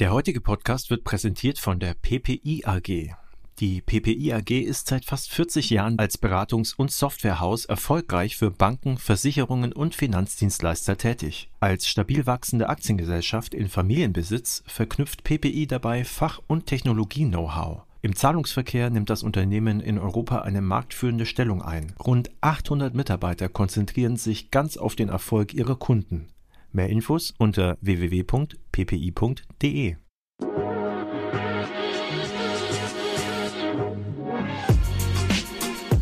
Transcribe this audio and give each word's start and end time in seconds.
Der 0.00 0.14
heutige 0.14 0.40
Podcast 0.40 0.88
wird 0.88 1.04
präsentiert 1.04 1.58
von 1.58 1.78
der 1.78 1.92
PPI 1.92 2.62
AG. 2.64 3.14
Die 3.58 3.82
PPI 3.82 4.32
AG 4.32 4.50
ist 4.50 4.88
seit 4.88 5.04
fast 5.04 5.30
40 5.30 5.68
Jahren 5.68 5.98
als 5.98 6.18
Beratungs- 6.18 6.74
und 6.74 6.90
Softwarehaus 6.90 7.66
erfolgreich 7.66 8.38
für 8.38 8.50
Banken, 8.50 8.96
Versicherungen 8.96 9.74
und 9.74 9.94
Finanzdienstleister 9.94 10.96
tätig. 10.96 11.50
Als 11.60 11.86
stabil 11.86 12.24
wachsende 12.24 12.70
Aktiengesellschaft 12.70 13.52
in 13.52 13.68
Familienbesitz 13.68 14.62
verknüpft 14.66 15.22
PPI 15.22 15.66
dabei 15.66 16.04
Fach- 16.04 16.40
und 16.46 16.64
Technologie-Know-how. 16.64 17.82
Im 18.00 18.16
Zahlungsverkehr 18.16 18.88
nimmt 18.88 19.10
das 19.10 19.22
Unternehmen 19.22 19.80
in 19.80 19.98
Europa 19.98 20.38
eine 20.38 20.62
marktführende 20.62 21.26
Stellung 21.26 21.60
ein. 21.60 21.92
Rund 22.02 22.30
800 22.40 22.94
Mitarbeiter 22.94 23.50
konzentrieren 23.50 24.16
sich 24.16 24.50
ganz 24.50 24.78
auf 24.78 24.96
den 24.96 25.10
Erfolg 25.10 25.52
ihrer 25.52 25.76
Kunden. 25.76 26.28
Mehr 26.72 26.88
Infos 26.88 27.34
unter 27.36 27.76
www.ppi.de. 27.80 28.46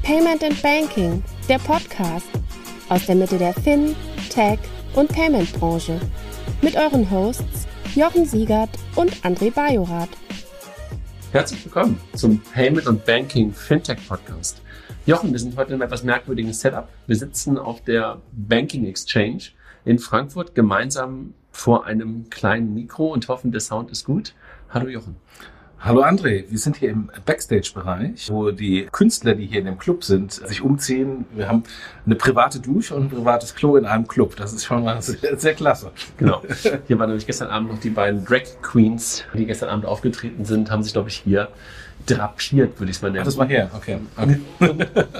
Payment 0.02 0.44
and 0.44 0.62
Banking, 0.62 1.22
der 1.48 1.58
Podcast 1.58 2.28
aus 2.90 3.06
der 3.06 3.14
Mitte 3.14 3.38
der 3.38 3.54
Fin, 3.54 3.96
Tech 4.28 4.58
und 4.94 5.10
Payment 5.10 5.50
Branche 5.54 5.98
mit 6.60 6.76
euren 6.76 7.10
Hosts 7.10 7.66
Jochen 7.94 8.26
Siegert 8.26 8.70
und 8.94 9.10
André 9.22 9.50
Bajorath. 9.50 10.10
Herzlich 11.32 11.64
willkommen 11.64 11.98
zum 12.14 12.40
Payment 12.40 12.86
und 12.86 13.06
Banking 13.06 13.52
Fintech 13.54 14.06
Podcast. 14.06 14.60
Jochen, 15.06 15.32
wir 15.32 15.38
sind 15.38 15.56
heute 15.56 15.68
in 15.68 15.74
einem 15.76 15.82
etwas 15.82 16.02
merkwürdigen 16.02 16.52
Setup. 16.52 16.88
Wir 17.06 17.16
sitzen 17.16 17.56
auf 17.56 17.82
der 17.82 18.20
Banking 18.32 18.86
Exchange 18.86 19.44
in 19.88 19.98
Frankfurt 19.98 20.54
gemeinsam 20.54 21.32
vor 21.50 21.86
einem 21.86 22.28
kleinen 22.28 22.74
Mikro 22.74 23.10
und 23.10 23.26
hoffen, 23.28 23.52
der 23.52 23.62
Sound 23.62 23.90
ist 23.90 24.04
gut. 24.04 24.34
Hallo 24.68 24.86
Jochen. 24.86 25.16
Hallo 25.80 26.02
André, 26.02 26.44
wir 26.50 26.58
sind 26.58 26.76
hier 26.76 26.90
im 26.90 27.10
Backstage-Bereich, 27.24 28.28
wo 28.30 28.50
die 28.50 28.88
Künstler, 28.92 29.34
die 29.34 29.46
hier 29.46 29.60
in 29.60 29.64
dem 29.64 29.78
Club 29.78 30.04
sind, 30.04 30.32
sich 30.32 30.60
umziehen. 30.60 31.24
Wir 31.34 31.48
haben 31.48 31.62
eine 32.04 32.16
private 32.16 32.60
Dusche 32.60 32.96
und 32.96 33.04
ein 33.04 33.08
privates 33.08 33.54
Klo 33.54 33.76
in 33.76 33.86
einem 33.86 34.06
Club. 34.06 34.36
Das 34.36 34.52
ist 34.52 34.66
schon 34.66 34.84
mal 34.84 35.00
sehr, 35.02 35.38
sehr 35.38 35.54
klasse. 35.54 35.92
Genau. 36.18 36.42
Hier 36.86 36.98
waren 36.98 37.08
nämlich 37.08 37.26
gestern 37.26 37.48
Abend 37.48 37.70
noch 37.70 37.80
die 37.80 37.90
beiden 37.90 38.26
Drag 38.26 38.42
Queens, 38.60 39.24
die 39.32 39.46
gestern 39.46 39.70
Abend 39.70 39.86
aufgetreten 39.86 40.44
sind, 40.44 40.70
haben 40.70 40.82
sich, 40.82 40.92
glaube 40.92 41.08
ich, 41.08 41.16
hier 41.16 41.48
drapiert, 42.06 42.78
würde 42.78 42.90
ich 42.90 42.96
es 42.96 43.02
mal 43.02 43.10
nennen. 43.10 43.22
Ach, 43.22 43.26
das 43.26 43.36
war 43.36 43.46
her, 43.46 43.70
okay. 43.74 43.98
okay. 44.16 44.40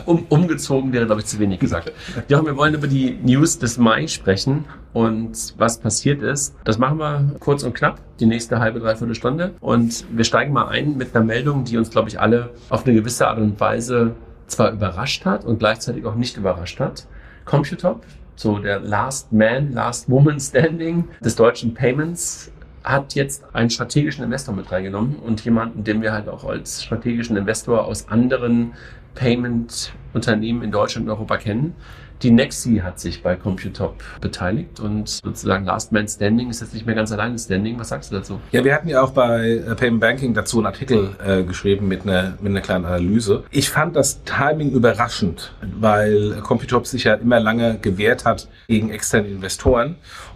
um, 0.07 0.25
umgezogen 0.29 0.93
wäre, 0.93 1.07
glaube 1.07 1.21
ich, 1.21 1.27
zu 1.27 1.39
wenig 1.39 1.61
gesagt. 1.61 1.93
Ja, 2.29 2.45
wir 2.45 2.57
wollen 2.57 2.75
über 2.75 2.87
die 2.87 3.19
News 3.23 3.59
des 3.59 3.79
Mai 3.79 4.07
sprechen 4.07 4.65
und 4.93 5.55
was 5.59 5.79
passiert 5.79 6.23
ist. 6.23 6.55
Das 6.65 6.79
machen 6.79 6.99
wir 6.99 7.37
kurz 7.41 7.63
und 7.63 7.75
knapp, 7.75 8.01
die 8.21 8.27
nächste 8.27 8.59
halbe, 8.59 8.81
dreiviertel 8.81 9.15
Stunde. 9.15 9.55
Und 9.61 10.05
wir 10.11 10.25
steigen 10.25 10.53
mal 10.53 10.69
ein 10.69 10.97
mit 10.97 11.15
einer 11.15 11.25
Meldung, 11.25 11.65
die 11.65 11.77
uns, 11.77 11.91
glaube 11.91 12.09
ich, 12.09 12.21
alle 12.21 12.51
auf 12.71 12.87
eine 12.87 12.95
gewisse 12.95 13.29
Art 13.29 13.39
und 13.39 13.59
Weise 13.61 14.15
zwar 14.47 14.73
überrascht 14.73 15.25
hat 15.25 15.45
und 15.45 15.59
gleichzeitig 15.59 16.05
auch 16.07 16.15
nicht 16.15 16.37
überrascht 16.37 16.81
hat. 16.81 17.07
Computop, 17.45 18.05
so 18.35 18.59
der 18.59 18.81
Last 18.81 19.33
Man, 19.33 19.73
Last 19.73 20.09
Woman 20.11 20.41
Standing 20.41 21.05
des 21.21 21.37
deutschen 21.37 21.75
Payments 21.75 22.51
hat 22.89 23.15
jetzt 23.15 23.45
einen 23.53 23.71
strategischen 23.71 24.25
Investor 24.25 24.55
mit 24.55 24.73
reingenommen 24.73 25.17
und 25.17 25.45
jemanden, 25.45 25.85
den 25.85 26.01
wir 26.01 26.13
halt 26.13 26.29
auch 26.29 26.45
als 26.45 26.83
strategischen 26.83 27.37
Investor 27.37 27.85
aus 27.85 28.09
anderen 28.09 28.73
Payment-Unternehmen 29.15 30.63
in 30.63 30.71
Deutschland 30.73 31.07
und 31.07 31.13
Europa 31.13 31.37
kennen. 31.37 31.75
Die 32.23 32.33
Nexi 32.33 32.81
hat 32.83 32.99
sich 32.99 33.23
bei 33.23 33.37
Computop 33.37 34.03
beteiligt 34.21 34.81
und 34.81 35.09
sozusagen 35.09 35.65
Last 35.65 35.93
Man 35.93 36.09
Standing 36.09 36.51
ist 36.51 36.61
jetzt 36.61 36.75
nicht 36.75 36.85
mehr 36.85 36.97
ganz 36.97 37.13
alleine 37.13 37.39
Standing. 37.39 37.79
Was 37.79 37.91
sagst 37.91 38.11
du 38.11 38.17
dazu? 38.17 38.41
Ja, 38.51 38.65
wir 38.65 38.75
hatten 38.75 38.89
ja 38.89 39.03
auch 39.03 39.11
bei 39.11 39.51
äh, 39.51 39.75
Payment 39.77 40.01
Banking 40.01 40.35
dazu 40.35 40.59
einen 40.59 40.67
Artikel 40.67 41.11
äh, 41.25 41.45
geschrieben 41.45 41.87
mit 41.87 42.03
einer, 42.03 42.37
mit 42.41 42.51
einer 42.51 42.61
kleinen 42.61 42.87
Analyse. 42.87 43.45
Ich 43.53 43.71
fand 43.71 43.95
das 43.95 44.25
Timing 44.25 44.73
überraschend, 44.73 45.53
weil 45.79 46.41
Computop 46.43 46.89
sich 46.89 47.05
ja 47.05 47.15
immer 47.15 47.39
lange 47.39 47.79
gewehrt 47.79 48.25
hat 48.25 48.49
gegen 48.67 48.91
externe 48.91 49.29
Investoren 49.29 49.95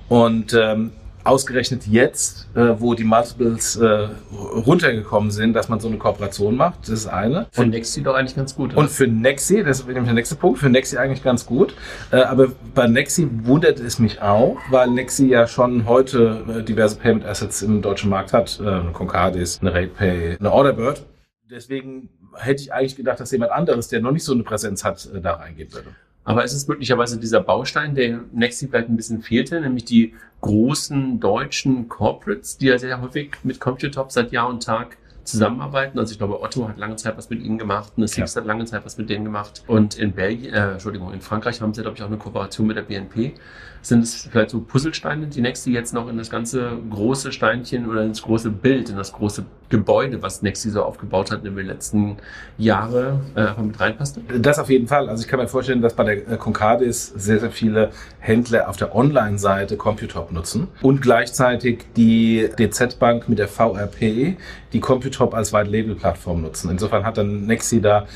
und 0.09 0.55
ähm, 0.55 0.93
ausgerechnet 1.25 1.87
jetzt, 1.87 2.49
äh, 2.55 2.81
wo 2.81 2.95
die 2.95 3.05
Multiples 3.05 3.77
äh, 3.77 4.09
runtergekommen 4.33 5.31
sind, 5.31 5.53
dass 5.55 5.69
man 5.69 5.81
so 5.81 5.89
eine 5.89 5.99
Kooperation 5.99 6.57
macht. 6.57 6.83
Das 6.83 6.91
ist 6.91 7.07
eine. 7.07 7.47
Für 7.53 7.67
Nexi 7.67 8.03
doch 8.03 8.15
eigentlich 8.15 8.37
ganz 8.37 8.55
gut. 8.55 8.73
Oder? 8.73 8.79
Und 8.79 8.91
für 8.91 9.07
Nexi, 9.07 9.63
das 9.63 9.81
ist 9.81 9.87
nämlich 9.87 10.05
der 10.05 10.15
nächste 10.15 10.37
Punkt, 10.37 10.59
für 10.59 10.71
Nexi 10.71 10.97
eigentlich 10.97 11.23
ganz 11.23 11.47
gut. 11.47 11.75
Äh, 12.11 12.17
aber 12.17 12.49
bei 12.75 12.87
Nexi 12.87 13.29
wundert 13.45 13.81
es 13.81 13.99
mich 13.99 14.21
auch, 14.23 14.59
weil 14.71 14.91
Nexi 14.91 15.29
ja 15.29 15.47
schon 15.47 15.87
heute 15.87 16.45
äh, 16.49 16.63
diverse 16.63 16.97
Payment 16.97 17.25
Assets 17.25 17.63
im 17.63 17.83
deutschen 17.83 18.11
Markt 18.11 18.33
hat. 18.33 18.61
Äh, 18.61 18.69
eine 18.69 18.93
Concardis, 18.93 19.61
eine 19.61 19.73
RatePay, 19.75 20.37
eine 20.39 20.53
Orderbird. 20.53 21.05
Deswegen 21.51 22.09
hätte 22.37 22.63
ich 22.63 22.73
eigentlich 22.73 22.97
gedacht, 22.97 23.21
dass 23.21 23.31
jemand 23.31 23.53
anderes, 23.53 23.89
der 23.89 24.01
noch 24.01 24.13
nicht 24.13 24.25
so 24.25 24.33
eine 24.33 24.43
Präsenz 24.43 24.85
hat, 24.85 25.09
äh, 25.15 25.21
da 25.21 25.35
reingehen 25.35 25.73
würde. 25.73 25.89
Aber 26.25 26.45
es 26.45 26.53
ist 26.53 26.69
möglicherweise 26.69 27.19
dieser 27.19 27.41
Baustein, 27.41 27.95
der 27.95 28.21
Nexi 28.33 28.69
vielleicht 28.69 28.89
ein 28.89 28.97
bisschen 28.97 29.23
fehlte, 29.23 29.61
nämlich 29.61 29.85
die 29.85 30.15
großen 30.41 31.19
deutschen 31.19 31.89
Corporates, 31.89 32.59
die 32.59 32.67
ja 32.67 32.79
sehr 32.79 33.01
häufig 33.01 33.33
mit 33.43 33.59
Computop 33.59 34.13
seit 34.13 34.31
Jahr 34.33 34.49
und 34.49 34.63
Tag 34.63 34.99
zusammenarbeiten. 35.25 35.99
Also 35.99 36.13
ich 36.13 36.19
glaube, 36.19 36.41
Otto 36.41 36.69
hat 36.69 36.79
lange 36.79 36.97
Zeit 36.97 37.17
was 37.17 37.31
mit 37.31 37.43
ihnen 37.43 37.59
gemacht, 37.59 37.93
eine 37.97 38.09
Six 38.09 38.35
ja. 38.35 38.41
hat 38.41 38.47
lange 38.47 38.65
Zeit 38.65 38.85
was 38.85 38.99
mit 38.99 39.09
denen 39.11 39.25
gemacht. 39.25 39.63
Und 39.67 39.97
in 39.97 40.13
Belgien, 40.13 40.53
äh, 40.53 40.73
Entschuldigung, 40.73 41.13
in 41.13 41.21
Frankreich 41.21 41.61
haben 41.61 41.75
sie, 41.75 41.83
glaube 41.83 41.97
ich, 41.97 42.03
auch 42.03 42.09
eine 42.09 42.19
Kooperation 42.19 42.67
mit 42.67 42.77
der 42.77 42.83
BNP. 42.83 43.35
Sind 43.83 44.05
es 44.05 44.29
vielleicht 44.31 44.51
so 44.51 44.61
Puzzlesteine, 44.61 45.27
die 45.27 45.41
Nexi 45.41 45.73
jetzt 45.73 45.93
noch 45.93 46.09
in 46.09 46.17
das 46.17 46.31
ganze 46.31 46.79
große 46.89 47.33
Steinchen 47.33 47.89
oder 47.89 48.03
ins 48.05 48.23
große 48.23 48.51
Bild, 48.51 48.89
in 48.91 48.97
das 48.97 49.13
große 49.13 49.45
Gebäude, 49.69 50.23
was 50.23 50.43
Nexi 50.43 50.71
so 50.71 50.83
aufgebaut 50.83 51.31
hat 51.31 51.45
in 51.45 51.57
den 51.57 51.67
letzten 51.67 52.19
Jahre, 52.59 53.21
äh, 53.35 53.41
einfach 53.41 53.63
mit 53.63 53.81
reinpasst? 53.81 54.21
Das 54.39 54.59
auf 54.59 54.71
jeden 54.71 54.87
Fall. 54.87 55.09
Also 55.09 55.23
ich 55.23 55.29
kann 55.29 55.41
mir 55.41 55.49
vorstellen, 55.49 55.83
dass 55.83 55.95
bei 55.95 56.05
der 56.05 56.33
äh, 56.33 56.37
Concardis 56.37 57.13
sehr, 57.17 57.41
sehr 57.41 57.51
viele 57.51 57.91
Händler 58.21 58.69
auf 58.69 58.77
der 58.77 58.95
Online-Seite 58.95 59.77
Computop 59.77 60.31
nutzen 60.31 60.69
und 60.83 61.03
gleichzeitig 61.03 61.87
die 61.97 62.49
DZ 62.59 62.99
Bank 62.99 63.29
mit 63.29 63.39
der 63.39 63.49
VRP, 63.49 64.37
die 64.73 64.81
Computop 64.81 65.35
als 65.35 65.53
White-Label-Plattform 65.53 66.43
nutzen. 66.43 66.71
Insofern 66.71 67.05
hat 67.05 67.19
dann 67.19 67.47
Nexi 67.47 67.81
da 67.81 68.07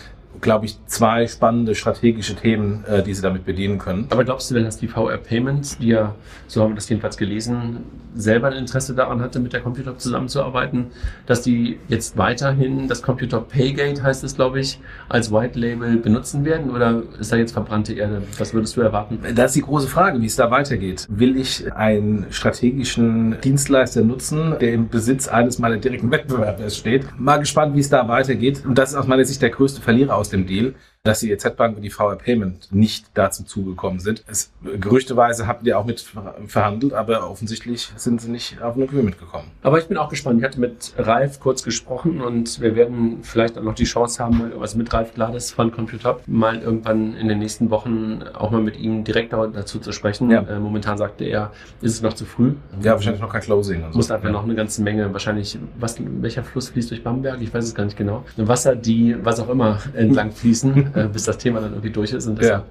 glaube 0.40 0.66
ich, 0.66 0.78
zwei 0.86 1.26
spannende 1.26 1.74
strategische 1.74 2.34
Themen, 2.34 2.84
äh, 2.86 3.02
die 3.02 3.14
sie 3.14 3.22
damit 3.22 3.44
bedienen 3.44 3.78
können. 3.78 4.06
Aber 4.10 4.24
glaubst 4.24 4.50
du 4.50 4.54
denn, 4.54 4.64
dass 4.64 4.78
die 4.78 4.88
VR 4.88 5.18
Payments, 5.18 5.78
die 5.78 5.88
ja, 5.88 6.14
so 6.46 6.62
haben 6.62 6.70
wir 6.70 6.76
das 6.76 6.88
jedenfalls 6.88 7.16
gelesen, 7.16 7.84
selber 8.16 8.48
ein 8.48 8.54
Interesse 8.54 8.94
daran 8.94 9.20
hatte, 9.20 9.38
mit 9.38 9.52
der 9.52 9.60
Computer 9.60 9.96
zusammenzuarbeiten, 9.98 10.86
dass 11.26 11.42
die 11.42 11.78
jetzt 11.88 12.16
weiterhin 12.16 12.88
das 12.88 13.02
Computer 13.02 13.40
Paygate, 13.40 14.02
heißt 14.02 14.24
es, 14.24 14.34
glaube 14.34 14.60
ich, 14.60 14.80
als 15.08 15.30
White 15.32 15.58
Label 15.58 15.96
benutzen 15.98 16.44
werden? 16.44 16.70
Oder 16.70 17.02
ist 17.20 17.32
da 17.32 17.36
jetzt 17.36 17.52
verbrannte 17.52 17.92
Erde? 17.92 18.22
Was 18.38 18.54
würdest 18.54 18.76
du 18.76 18.80
erwarten? 18.80 19.18
Das 19.34 19.50
ist 19.50 19.56
die 19.56 19.62
große 19.62 19.88
Frage, 19.88 20.20
wie 20.20 20.26
es 20.26 20.36
da 20.36 20.50
weitergeht. 20.50 21.06
Will 21.08 21.36
ich 21.36 21.72
einen 21.74 22.26
strategischen 22.30 23.36
Dienstleister 23.42 24.02
nutzen, 24.02 24.56
der 24.60 24.72
im 24.72 24.88
Besitz 24.88 25.28
eines 25.28 25.58
meiner 25.58 25.76
direkten 25.76 26.10
Wettbewerbers 26.10 26.76
steht? 26.76 27.06
Mal 27.18 27.38
gespannt, 27.38 27.74
wie 27.74 27.80
es 27.80 27.90
da 27.90 28.08
weitergeht. 28.08 28.64
Und 28.66 28.78
das 28.78 28.90
ist 28.90 28.96
aus 28.96 29.06
meiner 29.06 29.24
Sicht 29.24 29.42
der 29.42 29.50
größte 29.50 29.82
Verlierer 29.82 30.16
aus 30.16 30.25
aus 30.26 30.30
dem 30.30 30.46
Deal 30.46 30.74
dass 31.06 31.20
die 31.20 31.30
EZ 31.30 31.56
Bank 31.56 31.76
und 31.76 31.82
die 31.82 31.90
VR 31.90 32.16
Payment 32.16 32.68
nicht 32.72 33.06
dazu 33.14 33.44
zugekommen 33.44 34.00
sind. 34.00 34.22
Es, 34.26 34.50
gerüchteweise 34.80 35.46
hatten 35.46 35.64
die 35.64 35.74
auch 35.74 35.84
mit 35.84 36.04
verhandelt, 36.46 36.92
aber 36.92 37.30
offensichtlich 37.30 37.92
sind 37.96 38.20
sie 38.20 38.30
nicht 38.30 38.60
auf 38.62 38.76
ein 38.76 38.82
Agreement 38.82 39.18
gekommen. 39.18 39.50
Aber 39.62 39.78
ich 39.78 39.86
bin 39.86 39.96
auch 39.96 40.08
gespannt. 40.08 40.38
Ich 40.38 40.44
hatte 40.44 40.60
mit 40.60 40.92
Ralf 40.98 41.40
kurz 41.40 41.62
gesprochen 41.62 42.20
und 42.20 42.60
wir 42.60 42.76
werden 42.76 43.20
vielleicht 43.22 43.58
auch 43.58 43.62
noch 43.62 43.74
die 43.74 43.84
Chance 43.84 44.22
haben, 44.22 44.52
also 44.60 44.78
mit 44.78 44.92
Ralf 44.92 45.14
Glades 45.14 45.52
von 45.52 45.72
Computer 45.72 46.18
mal 46.26 46.58
irgendwann 46.58 47.16
in 47.16 47.28
den 47.28 47.38
nächsten 47.38 47.70
Wochen 47.70 48.22
auch 48.34 48.50
mal 48.50 48.60
mit 48.60 48.78
ihm 48.78 49.04
direkt 49.04 49.32
dazu 49.32 49.78
zu 49.78 49.92
sprechen. 49.92 50.30
Ja. 50.30 50.42
Äh, 50.42 50.58
momentan 50.58 50.98
sagte 50.98 51.24
er, 51.24 51.52
ist 51.80 51.92
es 51.92 52.02
noch 52.02 52.14
zu 52.14 52.24
früh. 52.24 52.54
Ja, 52.82 52.92
wahrscheinlich 52.92 53.20
noch 53.20 53.32
kein 53.32 53.42
Closing. 53.42 53.84
Also. 53.84 53.96
Muss 53.96 54.10
einfach 54.10 54.26
ja. 54.26 54.32
noch 54.32 54.44
eine 54.44 54.54
ganze 54.54 54.82
Menge, 54.82 55.12
wahrscheinlich, 55.12 55.58
was, 55.78 55.96
welcher 55.98 56.42
Fluss 56.42 56.68
fließt 56.70 56.90
durch 56.90 57.02
Bamberg? 57.02 57.40
Ich 57.40 57.52
weiß 57.52 57.64
es 57.64 57.74
gar 57.74 57.84
nicht 57.84 57.96
genau. 57.96 58.24
Wasser, 58.36 58.76
die, 58.76 59.16
was 59.22 59.40
auch 59.40 59.48
immer, 59.48 59.78
entlang 59.94 60.32
fließen. 60.32 60.90
äh, 60.96 61.08
bis 61.08 61.24
das 61.24 61.38
Thema 61.38 61.60
dann 61.60 61.72
irgendwie 61.72 61.90
durch 61.90 62.12
ist. 62.12 62.26
Und 62.26 62.38
deshalb, 62.38 62.64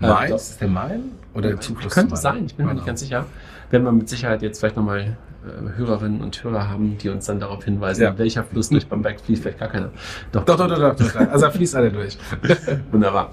ja. 0.00 0.08
Äh, 0.08 0.12
Main? 0.12 0.32
ist 0.32 0.60
der 0.60 0.68
Main? 0.68 1.02
Oder 1.34 1.48
der 1.50 1.60
Zufluss 1.60 1.92
Könnte 1.92 2.16
sein, 2.16 2.46
ich 2.46 2.54
bin 2.54 2.66
mir 2.66 2.74
nicht 2.74 2.86
ganz 2.86 3.00
sicher. 3.00 3.26
Werden 3.70 3.84
wir 3.84 3.92
mit 3.92 4.08
Sicherheit 4.08 4.42
jetzt 4.42 4.58
vielleicht 4.58 4.76
nochmal 4.76 5.16
äh, 5.44 5.78
Hörerinnen 5.78 6.20
und 6.20 6.42
Hörer 6.42 6.68
haben, 6.68 6.98
die 6.98 7.08
uns 7.08 7.26
dann 7.26 7.40
darauf 7.40 7.64
hinweisen, 7.64 8.02
ja. 8.02 8.18
welcher 8.18 8.44
Fluss 8.44 8.68
durch 8.68 8.86
Bamberg 8.86 9.20
fließt, 9.20 9.42
vielleicht 9.42 9.58
gar 9.58 9.68
keiner. 9.68 9.90
Doch, 10.32 10.44
doch, 10.44 10.56
doch, 10.56 10.68
doch, 10.68 10.96
doch, 10.96 10.96
doch. 10.96 11.20
also 11.30 11.46
da 11.46 11.50
fließt 11.50 11.76
alle 11.76 11.90
durch. 11.90 12.18
Wunderbar. 12.90 13.30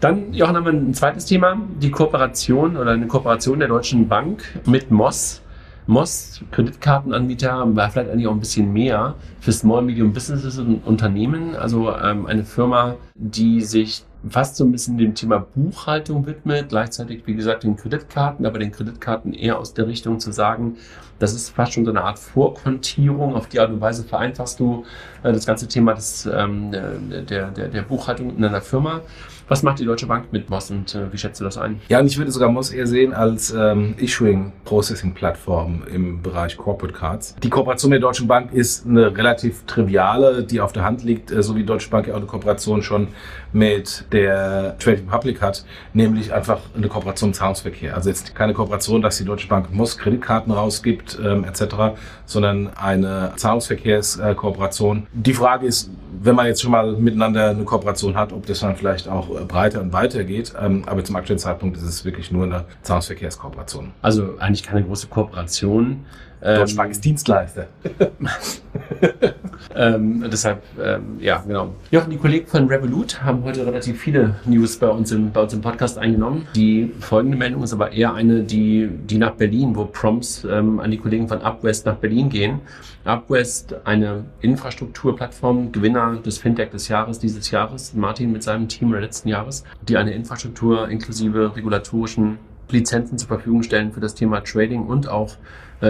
Dann, 0.00 0.32
Jochen, 0.32 0.56
haben 0.56 0.64
wir 0.64 0.72
ein 0.72 0.94
zweites 0.94 1.26
Thema, 1.26 1.60
die 1.80 1.90
Kooperation 1.90 2.76
oder 2.76 2.92
eine 2.92 3.06
Kooperation 3.06 3.58
der 3.58 3.68
Deutschen 3.68 4.08
Bank 4.08 4.42
mit 4.66 4.90
Moss. 4.90 5.42
Moss, 5.86 6.40
Kreditkartenanbieter, 6.50 7.76
war 7.76 7.90
vielleicht 7.90 8.10
eigentlich 8.10 8.26
auch 8.26 8.32
ein 8.32 8.40
bisschen 8.40 8.72
mehr 8.72 9.14
für 9.40 9.52
Small 9.52 9.82
Medium 9.82 10.14
Businesses 10.14 10.58
und 10.58 10.86
Unternehmen. 10.86 11.54
Also 11.56 11.94
ähm, 11.94 12.24
eine 12.24 12.44
Firma, 12.44 12.96
die 13.14 13.60
sich 13.60 14.04
fast 14.28 14.56
so 14.56 14.64
ein 14.64 14.72
bisschen 14.72 14.98
dem 14.98 15.14
Thema 15.14 15.46
Buchhaltung 15.54 16.26
widmet, 16.26 16.70
gleichzeitig, 16.70 17.22
wie 17.26 17.34
gesagt, 17.34 17.62
den 17.62 17.76
Kreditkarten, 17.76 18.44
aber 18.44 18.58
den 18.58 18.72
Kreditkarten 18.72 19.32
eher 19.32 19.58
aus 19.58 19.74
der 19.74 19.86
Richtung 19.86 20.18
zu 20.18 20.32
sagen, 20.32 20.76
das 21.18 21.32
ist 21.32 21.50
fast 21.50 21.72
schon 21.72 21.84
so 21.84 21.90
eine 21.90 22.02
Art 22.02 22.18
Vorkontierung. 22.18 23.36
Auf 23.36 23.48
die 23.48 23.60
Art 23.60 23.70
und 23.70 23.80
Weise 23.80 24.02
vereinfachst 24.02 24.58
du 24.58 24.84
äh, 25.22 25.32
das 25.32 25.46
ganze 25.46 25.68
Thema 25.68 25.94
des, 25.94 26.26
ähm, 26.26 26.72
der, 26.72 27.50
der, 27.50 27.68
der 27.68 27.82
Buchhaltung 27.82 28.36
in 28.36 28.44
einer 28.44 28.60
Firma. 28.60 29.00
Was 29.46 29.62
macht 29.62 29.78
die 29.78 29.84
Deutsche 29.84 30.06
Bank 30.06 30.32
mit 30.32 30.48
Moss 30.48 30.70
und 30.70 30.94
äh, 30.94 31.12
wie 31.12 31.18
schätzt 31.18 31.38
du 31.38 31.44
das 31.44 31.58
ein? 31.58 31.78
Ja, 31.88 32.00
und 32.00 32.06
ich 32.06 32.16
würde 32.16 32.30
sogar 32.30 32.48
Moss 32.48 32.70
eher 32.72 32.86
sehen 32.86 33.12
als 33.12 33.52
ähm, 33.52 33.94
Issuing 33.98 34.52
Processing 34.64 35.12
Plattform 35.12 35.82
im 35.92 36.22
Bereich 36.22 36.56
Corporate 36.56 36.94
Cards. 36.94 37.36
Die 37.42 37.50
Kooperation 37.50 37.90
mit 37.90 38.02
der 38.02 38.08
Deutschen 38.08 38.26
Bank 38.26 38.52
ist 38.52 38.86
eine 38.86 39.14
relativ 39.14 39.64
triviale, 39.66 40.44
die 40.44 40.62
auf 40.62 40.72
der 40.72 40.84
Hand 40.84 41.04
liegt, 41.04 41.30
äh, 41.30 41.42
so 41.42 41.54
wie 41.54 41.60
die 41.60 41.66
Deutsche 41.66 41.90
Bank 41.90 42.06
ja 42.06 42.14
auch 42.14 42.18
eine 42.18 42.26
Kooperation 42.26 42.82
schon 42.82 43.03
mit 43.52 44.04
der 44.12 44.76
Trade 44.78 45.02
Republic 45.06 45.40
hat, 45.40 45.64
nämlich 45.92 46.32
einfach 46.32 46.58
eine 46.76 46.88
Kooperation 46.88 47.30
im 47.30 47.34
Zahlungsverkehr. 47.34 47.94
Also 47.94 48.08
jetzt 48.08 48.34
keine 48.34 48.52
Kooperation, 48.52 49.00
dass 49.00 49.18
die 49.18 49.24
Deutsche 49.24 49.48
Bank 49.48 49.72
Moss 49.72 49.96
Kreditkarten 49.96 50.52
rausgibt 50.52 51.18
ähm, 51.24 51.44
etc., 51.44 51.96
sondern 52.26 52.70
eine 52.76 53.32
Zahlungsverkehrskooperation. 53.36 55.06
Die 55.12 55.34
Frage 55.34 55.66
ist, 55.66 55.90
wenn 56.20 56.34
man 56.34 56.46
jetzt 56.46 56.62
schon 56.62 56.72
mal 56.72 56.92
miteinander 56.92 57.50
eine 57.50 57.64
Kooperation 57.64 58.16
hat, 58.16 58.32
ob 58.32 58.46
das 58.46 58.60
dann 58.60 58.76
vielleicht 58.76 59.08
auch 59.08 59.28
breiter 59.46 59.80
und 59.80 59.92
weiter 59.92 60.24
geht. 60.24 60.54
Ähm, 60.60 60.82
aber 60.86 61.04
zum 61.04 61.16
aktuellen 61.16 61.38
Zeitpunkt 61.38 61.76
ist 61.76 61.84
es 61.84 62.04
wirklich 62.04 62.32
nur 62.32 62.44
eine 62.44 62.64
Zahlungsverkehrskooperation. 62.82 63.92
Also 64.02 64.38
eigentlich 64.38 64.62
keine 64.62 64.82
große 64.82 65.06
Kooperation. 65.08 66.06
Deutsche 66.44 66.76
Bank 66.76 66.90
ist 66.90 67.02
Dienstleister. 67.02 67.68
ähm, 69.74 70.24
deshalb, 70.30 70.62
ähm, 70.78 71.16
ja, 71.18 71.42
genau. 71.46 71.74
Jochen, 71.90 72.10
die 72.10 72.18
Kollegen 72.18 72.46
von 72.46 72.66
Revolut 72.68 73.22
haben 73.22 73.42
heute 73.44 73.66
relativ 73.66 73.98
viele 73.98 74.36
News 74.44 74.76
bei 74.76 74.88
uns 74.88 75.10
im, 75.10 75.32
bei 75.32 75.40
uns 75.40 75.54
im 75.54 75.62
Podcast 75.62 75.96
eingenommen. 75.96 76.46
Die 76.54 76.92
folgende 77.00 77.38
Meldung 77.38 77.62
ist 77.62 77.72
aber 77.72 77.92
eher 77.92 78.12
eine, 78.12 78.42
die, 78.42 78.88
die 78.88 79.16
nach 79.16 79.32
Berlin, 79.32 79.74
wo 79.74 79.86
Prompts 79.86 80.44
ähm, 80.44 80.80
an 80.80 80.90
die 80.90 80.98
Kollegen 80.98 81.28
von 81.28 81.40
Upwest 81.40 81.86
nach 81.86 81.96
Berlin 81.96 82.28
gehen. 82.28 82.60
Upwest, 83.04 83.74
eine 83.84 84.26
Infrastrukturplattform, 84.42 85.72
Gewinner 85.72 86.16
des 86.16 86.36
Fintech 86.36 86.70
des 86.70 86.88
Jahres 86.88 87.18
dieses 87.18 87.50
Jahres, 87.50 87.94
Martin 87.94 88.32
mit 88.32 88.42
seinem 88.42 88.68
Team 88.68 88.92
letzten 88.92 89.30
Jahres, 89.30 89.64
die 89.88 89.96
eine 89.96 90.12
Infrastruktur 90.12 90.90
inklusive 90.90 91.56
regulatorischen 91.56 92.38
Lizenzen 92.70 93.18
zur 93.18 93.28
Verfügung 93.28 93.62
stellen 93.62 93.92
für 93.92 94.00
das 94.00 94.14
Thema 94.14 94.40
Trading 94.40 94.86
und 94.86 95.08
auch 95.08 95.36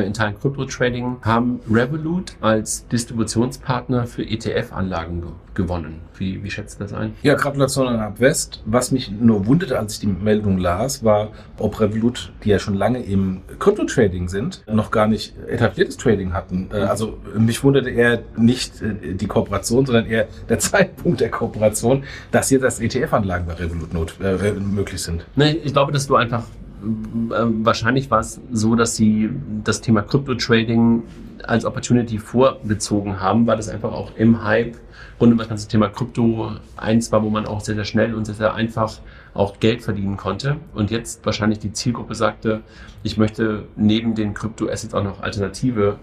in 0.02 0.12
Teilen 0.12 0.38
Crypto-Trading, 0.38 1.19
haben 1.23 1.61
Revolut 1.70 2.35
als 2.41 2.87
Distributionspartner 2.88 4.06
für 4.06 4.23
ETF-Anlagen 4.23 5.20
ge 5.20 5.31
gewonnen. 5.55 6.00
Wie, 6.19 6.43
wie 6.43 6.50
schätzt 6.50 6.81
du 6.81 6.85
das 6.85 6.93
ein? 6.93 7.14
Ja, 7.23 7.35
Gratulation 7.35 7.87
an 7.87 8.00
Abwest. 8.00 8.62
Was 8.67 8.91
mich 8.91 9.11
nur 9.11 9.46
wunderte, 9.46 9.79
als 9.79 9.94
ich 9.94 10.00
die 10.00 10.06
Meldung 10.08 10.58
las, 10.58 11.05
war, 11.05 11.31
ob 11.58 11.81
Revolut, 11.81 12.32
die 12.43 12.50
ja 12.50 12.58
schon 12.58 12.75
lange 12.75 13.02
im 13.02 13.43
Crypto-Trading 13.58 14.29
sind, 14.29 14.64
noch 14.67 14.91
gar 14.91 15.06
nicht 15.06 15.35
etabliertes 15.46 15.96
Trading 15.96 16.32
hatten. 16.32 16.69
Äh, 16.73 16.79
also 16.79 17.19
mich 17.37 17.62
wunderte 17.62 17.91
eher 17.91 18.23
nicht 18.37 18.82
äh, 18.82 19.14
die 19.14 19.26
Kooperation, 19.26 19.87
sondern 19.87 20.06
eher 20.06 20.26
der 20.49 20.58
Zeitpunkt 20.64 21.20
der 21.20 21.31
Kooperation, 21.31 22.05
dass 22.31 22.50
jetzt 22.50 22.64
als 22.64 22.81
ETF-Anlagen 22.81 23.46
bei 23.46 23.55
Revolut 23.55 23.94
not, 23.94 24.17
äh, 24.20 24.52
möglich 24.52 25.02
sind. 25.02 25.25
Nee, 25.37 25.61
ich 25.62 25.73
glaube, 25.73 25.93
dass 25.93 26.06
du 26.06 26.17
einfach 26.17 26.43
äh, 26.43 26.63
wahrscheinlich 26.84 28.10
war 28.10 28.20
es 28.20 28.40
so, 28.52 28.75
dass 28.75 28.96
sie 28.96 29.31
das 29.64 29.81
Thema 29.81 30.02
Crypto-Trading 30.02 31.02
als 31.42 31.64
Opportunity 31.64 32.19
vorgezogen 32.19 33.20
haben, 33.20 33.46
weil 33.46 33.56
das 33.56 33.69
einfach 33.69 33.92
auch 33.92 34.16
im 34.16 34.44
Hype 34.44 34.76
rund 35.20 35.32
um 35.32 35.38
das 35.38 35.48
ganze 35.48 35.69
Thema 35.69 35.88
Krypto 35.88 36.52
eins 36.76 37.12
war, 37.12 37.22
wo 37.22 37.31
man 37.31 37.46
auch 37.46 37.60
sehr, 37.60 37.75
sehr 37.75 37.84
schnell 37.84 38.14
und 38.14 38.25
sehr, 38.25 38.34
sehr 38.34 38.54
einfach 38.54 38.98
auch 39.34 39.60
Geld 39.60 39.82
verdienen 39.82 40.16
konnte. 40.16 40.56
Und 40.75 40.90
jetzt 40.90 41.25
wahrscheinlich 41.26 41.58
die 41.58 41.72
Zielgruppe 41.72 42.14
sagte, 42.14 42.62
ich 43.02 43.16
möchte 43.19 43.64
neben 43.76 44.14
den 44.14 44.32
Krypto-Assets 44.32 44.94
auch 44.94 45.04
noch 45.04 45.20
alternative 45.22 45.98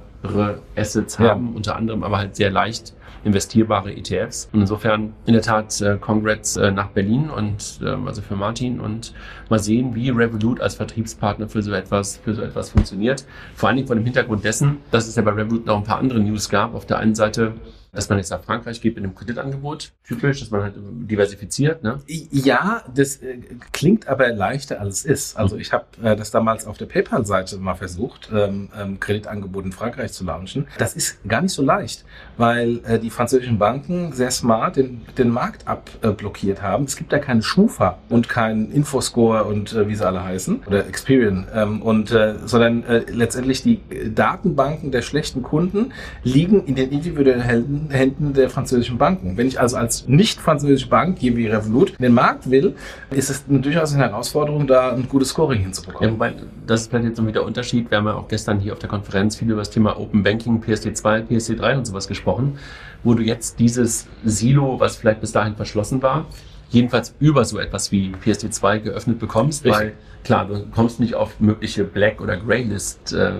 Assets 0.76 1.18
haben, 1.18 1.50
ja. 1.50 1.56
unter 1.56 1.76
anderem 1.76 2.04
aber 2.04 2.18
halt 2.18 2.36
sehr 2.36 2.52
leicht 2.52 2.94
investierbare 3.24 3.96
ETFs. 3.96 4.50
Und 4.52 4.62
insofern 4.62 5.14
in 5.26 5.34
der 5.34 5.42
Tat 5.42 5.80
äh, 5.82 5.98
Congrats 6.00 6.58
äh, 6.58 6.72
nach 6.72 6.90
Berlin 6.90 7.30
und 7.30 7.80
äh, 7.84 7.90
also 7.90 8.22
für 8.22 8.36
Martin 8.36 8.80
und 8.80 9.14
mal 9.50 9.60
sehen, 9.60 9.96
wie 9.96 10.10
Revolut 10.10 10.60
als 10.60 10.76
Vertriebspartner 10.76 11.48
für 11.48 11.62
so 11.62 11.72
etwas 11.72 12.18
für 12.18 12.34
so 12.34 12.42
etwas 12.42 12.72
funktioniert. 12.72 13.26
Vor 13.56 13.70
allen 13.70 13.78
Dingen 13.78 13.88
vor 13.88 13.96
dem 13.96 14.06
Hintergrund 14.06 14.44
dessen, 14.44 14.78
dass 14.90 15.08
es 15.08 15.16
ja 15.16 15.22
bei 15.22 15.32
Revolut 15.32 15.66
noch 15.66 15.78
ein 15.78 15.84
paar 15.84 16.00
andere 16.00 16.20
News 16.20 16.50
gab. 16.50 16.74
Auf 16.74 16.86
der 16.86 16.98
einen 16.98 17.16
Seite 17.16 17.54
dass 17.92 18.10
man 18.10 18.18
jetzt 18.18 18.30
nach 18.30 18.44
Frankreich 18.44 18.82
geht 18.82 18.96
mit 18.96 19.04
einem 19.04 19.16
Kreditangebot, 19.16 19.92
typisch, 20.06 20.40
dass 20.40 20.52
man 20.52 20.64
halt 20.64 20.76
diversifiziert. 20.78 21.84
Ne? 21.84 22.00
Ja, 22.08 22.84
das 22.94 23.18
äh, 23.18 23.40
klingt 23.72 24.08
aber 24.08 24.30
leichter 24.30 24.80
als 24.80 25.00
es 25.00 25.06
ist. 25.06 25.38
Also 25.38 25.58
ich 25.58 25.74
habe 25.74 25.86
äh, 26.02 26.16
das 26.16 26.32
damals 26.32 26.66
auf 26.66 26.78
der 26.78 26.86
PayPal-Seite 26.86 27.58
mal 27.58 27.76
versucht, 27.76 28.30
ähm, 28.34 28.70
ähm, 28.78 29.00
Kreditangebot 29.00 29.66
in 29.66 29.72
Frankreich 29.72 30.14
zu 30.14 30.24
launchen. 30.24 30.68
Das 30.78 30.96
ist 30.96 31.18
gar 31.28 31.42
nicht 31.42 31.54
so 31.54 31.64
leicht, 31.64 32.06
weil 32.38 32.80
äh, 32.86 33.00
die 33.00 33.10
französischen 33.10 33.60
Banken 33.60 34.14
sehr 34.14 34.32
smart 34.32 34.78
den, 34.78 35.02
den 35.18 35.30
Markt 35.30 35.68
abblockiert 35.68 36.62
haben. 36.62 36.86
Es 36.86 36.96
gibt 36.96 37.12
da 37.12 37.20
keinen 37.20 37.42
Schufa 37.42 37.98
und 38.10 38.30
keinen 38.30 38.72
Infoscore 38.72 39.44
und 39.44 39.74
äh, 39.74 39.88
wie 39.88 39.96
sie 39.96 40.06
alle 40.06 40.24
heißen 40.24 40.64
oder 40.66 40.88
Experian 40.88 41.48
ähm, 41.54 41.82
und 41.82 42.12
äh, 42.12 42.36
sondern 42.46 42.84
äh, 42.84 43.04
letztendlich 43.10 43.64
die 43.64 43.82
Datenbanken 44.14 44.92
der 44.92 45.02
schlechten 45.02 45.42
Kunden 45.42 45.92
liegen 46.24 46.66
in 46.66 46.76
den 46.76 46.92
individuellen 46.92 47.42
Händen 47.90 48.34
der 48.34 48.50
französischen 48.50 48.98
Banken. 48.98 49.38
Wenn 49.38 49.48
ich 49.48 49.60
also 49.60 49.78
als 49.78 50.08
nicht 50.08 50.40
französische 50.40 50.88
Bank, 50.88 51.18
hier 51.20 51.36
wie 51.36 51.48
Revolut, 51.48 51.92
in 51.92 52.04
den 52.04 52.14
Markt 52.14 52.50
will, 52.50 52.76
ist 53.10 53.30
es 53.30 53.44
durchaus 53.48 53.94
eine 53.94 54.04
Herausforderung, 54.04 54.68
da 54.68 54.92
ein 54.92 55.08
gutes 55.08 55.30
Scoring 55.30 55.62
hinzubekommen. 55.62 56.10
Ja, 56.10 56.14
wobei, 56.14 56.34
das 56.68 56.82
ist 56.82 56.90
vielleicht 56.90 57.06
jetzt 57.06 57.22
wieder 57.22 57.32
der 57.32 57.46
Unterschied. 57.46 57.90
Wir 57.90 57.98
haben 57.98 58.06
ja 58.08 58.16
auch 58.16 58.28
gestern 58.28 58.60
hier 58.60 58.74
auf 58.74 58.80
der 58.80 58.90
Konferenz 58.90 59.36
viel 59.36 59.50
über 59.50 59.60
das 59.62 59.70
Thema 59.70 60.00
Open 60.00 60.24
Banking, 60.24 60.62
PSD2, 60.62 61.28
PSD3 61.28 61.78
und 61.78 61.86
sowas 61.86 62.08
gesprochen, 62.08 62.58
wo 63.04 63.14
du 63.14 63.24
jetzt 63.24 63.60
dieses 63.60 64.08
Silo, 64.24 64.80
was 64.80 64.98
vielleicht 64.98 65.22
bis 65.22 65.32
dahin 65.32 65.56
verschlossen 65.56 66.02
war, 66.02 66.26
jedenfalls 66.72 67.14
über 67.20 67.46
so 67.46 67.60
etwas 67.60 67.92
wie 67.92 68.12
PSD2 68.24 68.80
geöffnet 68.80 69.20
bekommst, 69.20 69.66
Richtig. 69.66 69.80
weil 69.80 69.94
klar, 70.24 70.46
du 70.48 70.66
kommst 70.74 71.00
nicht 71.00 71.16
auf 71.16 71.40
mögliche 71.40 71.84
Black- 71.84 72.22
oder 72.22 72.38
Grey-List, 72.38 73.14
äh, 73.14 73.34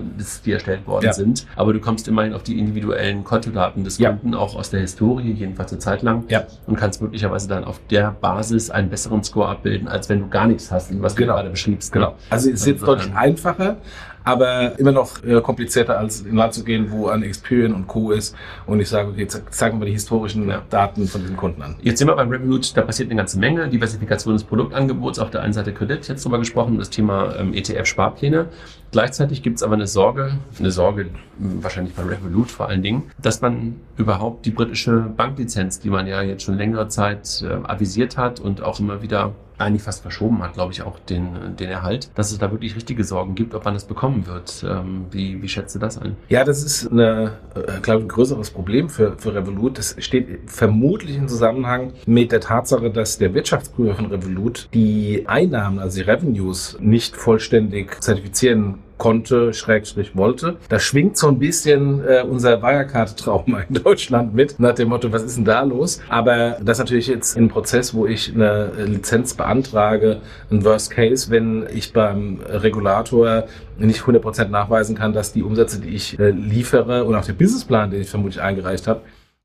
die 0.44 0.52
erstellt 0.52 0.86
worden 0.86 1.06
ja. 1.06 1.12
sind, 1.12 1.46
aber 1.56 1.72
du 1.72 1.80
kommst 1.80 2.08
immerhin 2.08 2.34
auf 2.34 2.42
die 2.42 2.58
individuellen 2.58 3.24
Kontodaten 3.24 3.84
des 3.84 3.98
Kunden, 3.98 4.32
ja. 4.32 4.38
auch 4.38 4.54
aus 4.54 4.70
der 4.70 4.80
Historie, 4.80 5.32
jedenfalls 5.32 5.72
eine 5.72 5.78
Zeit 5.78 6.02
lang, 6.02 6.24
ja. 6.28 6.44
und 6.66 6.76
kannst 6.76 7.00
möglicherweise 7.00 7.48
dann 7.48 7.64
auf 7.64 7.80
der 7.90 8.14
Basis 8.20 8.70
einen 8.70 8.90
besseren 8.90 9.24
Score 9.24 9.48
abbilden, 9.48 9.88
als 9.88 10.08
wenn 10.08 10.20
du 10.20 10.28
gar 10.28 10.46
nichts 10.46 10.70
hast, 10.70 10.90
was 11.00 11.16
genau. 11.16 11.32
du 11.32 11.36
gerade 11.36 11.50
beschriebst. 11.50 11.94
Ne? 11.94 12.00
Genau. 12.00 12.14
Also 12.28 12.50
es 12.50 12.60
ist 12.60 12.66
jetzt 12.66 12.86
deutlich 12.86 13.14
einfacher, 13.14 13.78
aber 14.24 14.78
immer 14.78 14.92
noch 14.92 15.22
äh, 15.24 15.40
komplizierter 15.40 15.98
als 15.98 16.22
in 16.22 16.36
Land 16.36 16.54
zu 16.54 16.64
gehen, 16.64 16.90
wo 16.90 17.08
ein 17.08 17.22
Experian 17.22 17.74
und 17.74 17.86
Co. 17.86 18.12
ist 18.12 18.34
und 18.66 18.80
ich 18.80 18.88
sage, 18.88 19.10
okay, 19.10 19.26
zeigen 19.26 19.80
wir 19.80 19.86
die 19.86 19.92
historischen 19.92 20.48
ja. 20.48 20.62
Daten 20.70 21.06
von 21.06 21.20
diesen 21.20 21.36
Kunden 21.36 21.62
an. 21.62 21.76
Jetzt 21.82 21.98
sind 21.98 22.08
wir 22.08 22.16
beim 22.16 22.28
Revolut, 22.28 22.76
da 22.76 22.82
passiert 22.82 23.10
eine 23.10 23.18
ganze 23.18 23.38
Menge. 23.38 23.68
Diversifikation 23.68 24.34
des 24.34 24.44
Produktangebots, 24.44 25.18
auf 25.18 25.30
der 25.30 25.42
einen 25.42 25.52
Seite 25.52 25.72
Kredit, 25.72 26.08
jetzt 26.08 26.24
drüber 26.24 26.38
gesprochen, 26.38 26.78
das 26.78 26.90
Thema 26.90 27.34
ähm, 27.36 27.54
ETF-Sparpläne. 27.54 28.46
Gleichzeitig 28.90 29.42
gibt 29.42 29.56
es 29.56 29.62
aber 29.62 29.74
eine 29.74 29.86
Sorge, 29.86 30.32
eine 30.58 30.70
Sorge 30.70 31.06
wahrscheinlich 31.38 31.94
bei 31.94 32.02
Revolut 32.02 32.50
vor 32.50 32.68
allen 32.68 32.82
Dingen, 32.82 33.04
dass 33.20 33.40
man 33.40 33.76
überhaupt 33.96 34.44
die 34.44 34.50
britische 34.50 34.92
Banklizenz, 35.16 35.80
die 35.80 35.90
man 35.90 36.06
ja 36.06 36.22
jetzt 36.22 36.42
schon 36.42 36.56
längere 36.56 36.88
Zeit 36.88 37.42
äh, 37.42 37.52
avisiert 37.66 38.18
hat 38.18 38.38
und 38.38 38.62
auch 38.62 38.80
immer 38.80 39.02
wieder 39.02 39.32
eigentlich 39.62 39.82
fast 39.82 40.02
verschoben 40.02 40.42
hat, 40.42 40.54
glaube 40.54 40.72
ich, 40.72 40.82
auch 40.82 40.98
den, 40.98 41.56
den 41.58 41.68
Erhalt, 41.68 42.10
dass 42.14 42.32
es 42.32 42.38
da 42.38 42.50
wirklich 42.50 42.76
richtige 42.76 43.04
Sorgen 43.04 43.34
gibt, 43.34 43.54
ob 43.54 43.64
man 43.64 43.74
es 43.74 43.84
bekommen 43.84 44.26
wird. 44.26 44.64
Ähm, 44.68 45.06
wie, 45.10 45.42
wie 45.42 45.48
schätzt 45.48 45.74
du 45.74 45.78
das 45.78 45.98
ein? 45.98 46.16
Ja, 46.28 46.44
das 46.44 46.62
ist 46.62 46.90
eine, 46.90 47.38
äh, 47.54 47.80
glaube 47.80 48.00
ich, 48.00 48.06
ein 48.06 48.08
größeres 48.08 48.50
Problem 48.50 48.88
für, 48.88 49.16
für 49.18 49.34
Revolut. 49.34 49.78
Das 49.78 49.96
steht 49.98 50.50
vermutlich 50.50 51.16
im 51.16 51.28
Zusammenhang 51.28 51.92
mit 52.06 52.32
der 52.32 52.40
Tatsache, 52.40 52.90
dass 52.90 53.18
der 53.18 53.34
Wirtschaftsprüfer 53.34 53.94
von 53.94 54.06
Revolut 54.06 54.68
die 54.74 55.24
Einnahmen, 55.26 55.78
also 55.78 56.02
die 56.02 56.08
Revenues, 56.08 56.76
nicht 56.80 57.16
vollständig 57.16 58.02
zertifizieren 58.02 58.78
konnte, 59.02 59.52
Schrägstrich 59.52 60.14
wollte. 60.14 60.58
Da 60.68 60.78
schwingt 60.78 61.16
so 61.16 61.26
ein 61.26 61.40
bisschen 61.40 62.06
äh, 62.06 62.22
unser 62.22 62.62
Wirecard-Trauma 62.62 63.62
in 63.68 63.82
Deutschland 63.82 64.32
mit, 64.32 64.60
nach 64.60 64.76
dem 64.76 64.90
Motto, 64.90 65.10
was 65.10 65.24
ist 65.24 65.38
denn 65.38 65.44
da 65.44 65.62
los? 65.62 66.00
Aber 66.08 66.58
das 66.62 66.78
ist 66.78 66.84
natürlich 66.84 67.08
jetzt 67.08 67.36
ein 67.36 67.48
Prozess, 67.48 67.94
wo 67.94 68.06
ich 68.06 68.32
eine 68.32 68.70
Lizenz 68.86 69.34
beantrage, 69.34 70.20
ein 70.52 70.64
Worst 70.64 70.92
Case, 70.92 71.32
wenn 71.32 71.66
ich 71.74 71.92
beim 71.92 72.38
Regulator 72.48 73.48
nicht 73.76 74.02
100% 74.02 74.50
nachweisen 74.50 74.94
kann, 74.94 75.12
dass 75.12 75.32
die 75.32 75.42
Umsätze, 75.42 75.80
die 75.80 75.96
ich 75.96 76.16
äh, 76.20 76.30
liefere 76.30 77.02
und 77.02 77.16
auch 77.16 77.24
der 77.24 77.32
Businessplan, 77.32 77.90
den 77.90 78.02
ich 78.02 78.08
vermutlich 78.08 78.40
eingereicht 78.40 78.86
habe, 78.86 79.00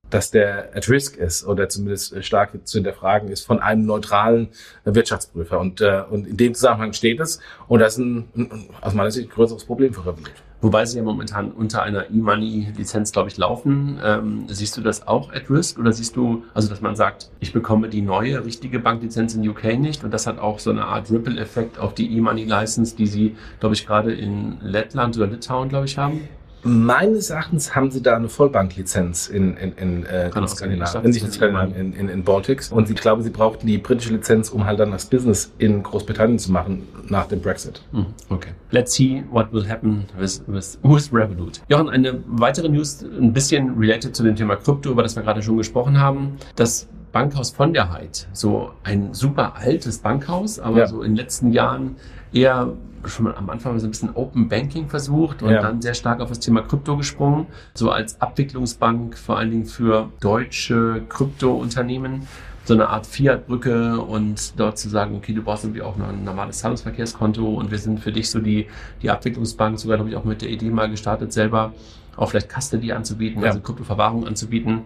dass 0.10 0.32
der 0.32 0.76
at 0.76 0.90
risk 0.90 1.18
ist 1.18 1.46
oder 1.46 1.70
zumindest 1.70 2.24
stark 2.24 2.52
zu 2.64 2.78
hinterfragen 2.78 3.30
ist 3.30 3.46
von 3.46 3.60
einem 3.60 3.86
neutralen 3.86 4.50
Wirtschaftsprüfer. 4.86 5.60
Und, 5.60 5.82
äh, 5.82 6.04
und 6.10 6.28
in 6.28 6.38
dem 6.38 6.54
Zusammenhang 6.54 6.94
steht 6.94 7.20
es. 7.20 7.40
Und 7.68 7.80
das 7.80 7.94
ist 7.94 8.00
ein, 8.00 8.70
aus 8.82 8.94
meiner 8.94 9.12
Sicht 9.12 9.30
ein 9.30 9.34
größeres 9.34 9.66
Problem 9.66 9.94
für 9.94 10.02
Revolut. 10.02 10.32
Wobei 10.60 10.86
sie 10.86 10.98
ja 10.98 11.04
momentan 11.04 11.52
unter 11.52 11.84
einer 11.84 12.10
E-Money-Lizenz, 12.10 13.12
glaube 13.12 13.30
ich, 13.30 13.38
laufen. 13.38 14.00
Ähm, 14.04 14.46
siehst 14.48 14.76
du 14.76 14.82
das 14.82 15.08
auch 15.08 15.32
at 15.32 15.52
risk 15.52 15.78
oder 15.78 15.94
siehst 15.94 16.16
du, 16.16 16.46
also 16.56 16.68
dass 16.68 16.82
man 16.82 16.96
sagt, 16.96 17.30
ich 17.40 17.54
bekomme 17.54 17.90
die 17.90 18.02
neue 18.02 18.44
richtige 18.44 18.80
Banklizenz 18.80 19.36
in 19.36 19.48
UK 19.48 19.78
nicht 19.78 20.04
und 20.04 20.12
das 20.12 20.26
hat 20.26 20.40
auch 20.40 20.58
so 20.58 20.72
eine 20.72 20.86
Art 20.86 21.12
Ripple-Effekt 21.12 21.78
auf 21.78 21.94
die 21.94 22.12
E-Money-License, 22.18 22.96
die 22.96 23.06
sie, 23.06 23.36
glaube 23.60 23.76
ich, 23.76 23.86
gerade 23.86 24.14
in 24.14 24.58
Lettland 24.62 25.16
oder 25.18 25.28
Litauen, 25.28 25.70
glaube 25.70 25.86
ich, 25.86 26.00
haben? 26.00 26.28
Meines 26.68 27.30
Erachtens 27.30 27.76
haben 27.76 27.90
sie 27.92 28.02
da 28.02 28.16
eine 28.16 28.30
Vollbanklizenz 28.30 29.28
in, 29.28 29.56
in, 29.58 29.72
in, 29.74 30.06
äh, 30.06 30.30
in 30.30 30.48
Skandinavien, 30.48 31.06
ich 31.06 31.14
nicht 31.16 31.26
in 31.26 31.32
Skandinavien, 31.32 31.94
in, 31.94 32.10
in, 32.10 32.24
Baltics. 32.24 32.72
Und 32.72 32.90
ich 32.90 32.96
glaube, 32.98 33.24
sie 33.24 33.30
brauchten 33.30 33.66
die 33.68 33.78
britische 33.78 34.14
Lizenz, 34.14 34.50
um 34.50 34.66
halt 34.66 34.80
dann 34.80 34.92
das 34.92 35.06
Business 35.06 35.52
in 35.58 35.82
Großbritannien 35.84 36.40
zu 36.40 36.52
machen 36.52 36.84
nach 37.10 37.28
dem 37.28 37.42
Brexit. 37.42 37.82
Mhm, 37.92 38.08
Okay. 38.30 38.50
Let's 38.72 38.94
see 38.94 39.24
what 39.32 39.52
will 39.54 39.68
happen 39.68 40.06
with, 40.20 40.44
with, 40.48 40.78
with 40.84 41.10
Revolut. 41.14 41.62
Jochen, 41.70 41.90
eine 41.90 42.22
weitere 42.28 42.68
News, 42.70 43.02
ein 43.04 43.32
bisschen 43.34 43.78
related 43.78 44.16
zu 44.16 44.24
dem 44.24 44.36
Thema 44.36 44.58
Krypto, 44.58 44.92
über 44.92 45.04
das 45.04 45.16
wir 45.16 45.24
gerade 45.24 45.42
schon 45.42 45.58
gesprochen 45.58 46.00
haben. 46.00 46.38
Das 46.56 46.88
Bankhaus 47.14 47.52
von 47.52 47.74
der 47.74 47.92
Heid, 47.92 48.28
so 48.34 48.72
ein 48.84 49.14
super 49.14 49.56
altes 49.56 50.00
Bankhaus, 50.00 50.60
aber 50.60 50.80
Ja. 50.80 50.88
so 50.88 51.02
in 51.02 51.12
den 51.12 51.16
letzten 51.16 51.52
Jahren 51.52 51.96
eher 52.34 52.74
schon 53.06 53.26
mal 53.26 53.36
am 53.36 53.50
Anfang 53.50 53.78
so 53.80 53.88
ein 53.88 53.92
bisschen 53.92 54.10
Open 54.16 54.50
Banking 54.50 54.90
versucht 54.90 55.42
und 55.44 55.52
Ja. 55.52 55.62
dann 55.62 55.82
sehr 55.82 55.94
stark 55.94 56.20
auf 56.20 56.30
das 56.30 56.40
Thema 56.40 56.62
Krypto 56.62 56.98
gesprungen, 56.98 57.46
so 57.74 57.92
als 57.92 58.20
Abwicklungsbank 58.20 59.18
vor 59.18 59.38
allen 59.38 59.52
Dingen 59.52 59.66
für 59.66 60.10
deutsche 60.20 61.04
Kryptounternehmen 61.10 62.28
so 62.66 62.74
eine 62.74 62.90
Art 62.90 63.06
Fiat-Brücke 63.08 64.02
und 64.02 64.60
dort 64.60 64.78
zu 64.78 64.90
sagen, 64.90 65.16
okay, 65.16 65.32
du 65.34 65.42
brauchst 65.42 65.64
irgendwie 65.64 65.82
auch 65.84 65.96
noch 65.96 66.10
ein 66.10 66.26
normales 66.26 66.58
Zahlungsverkehrskonto 66.60 67.46
und 67.46 67.72
wir 67.72 67.78
sind 67.78 68.02
für 68.02 68.12
dich 68.12 68.30
so 68.30 68.40
die, 68.40 68.68
die 69.02 69.10
Abwicklungsbank, 69.10 69.80
sogar 69.80 69.96
glaube 69.98 70.10
ich 70.10 70.18
auch 70.18 70.26
mit 70.26 70.42
der 70.42 70.50
Idee 70.50 70.70
mal 70.70 70.90
gestartet, 70.90 71.32
selber 71.32 71.72
auch 72.18 72.30
vielleicht 72.32 72.50
Custody 72.52 72.92
anzubieten, 72.92 73.42
Ja. 73.42 73.50
also 73.50 73.62
Kryptoverwahrung 73.62 74.28
anzubieten. 74.28 74.82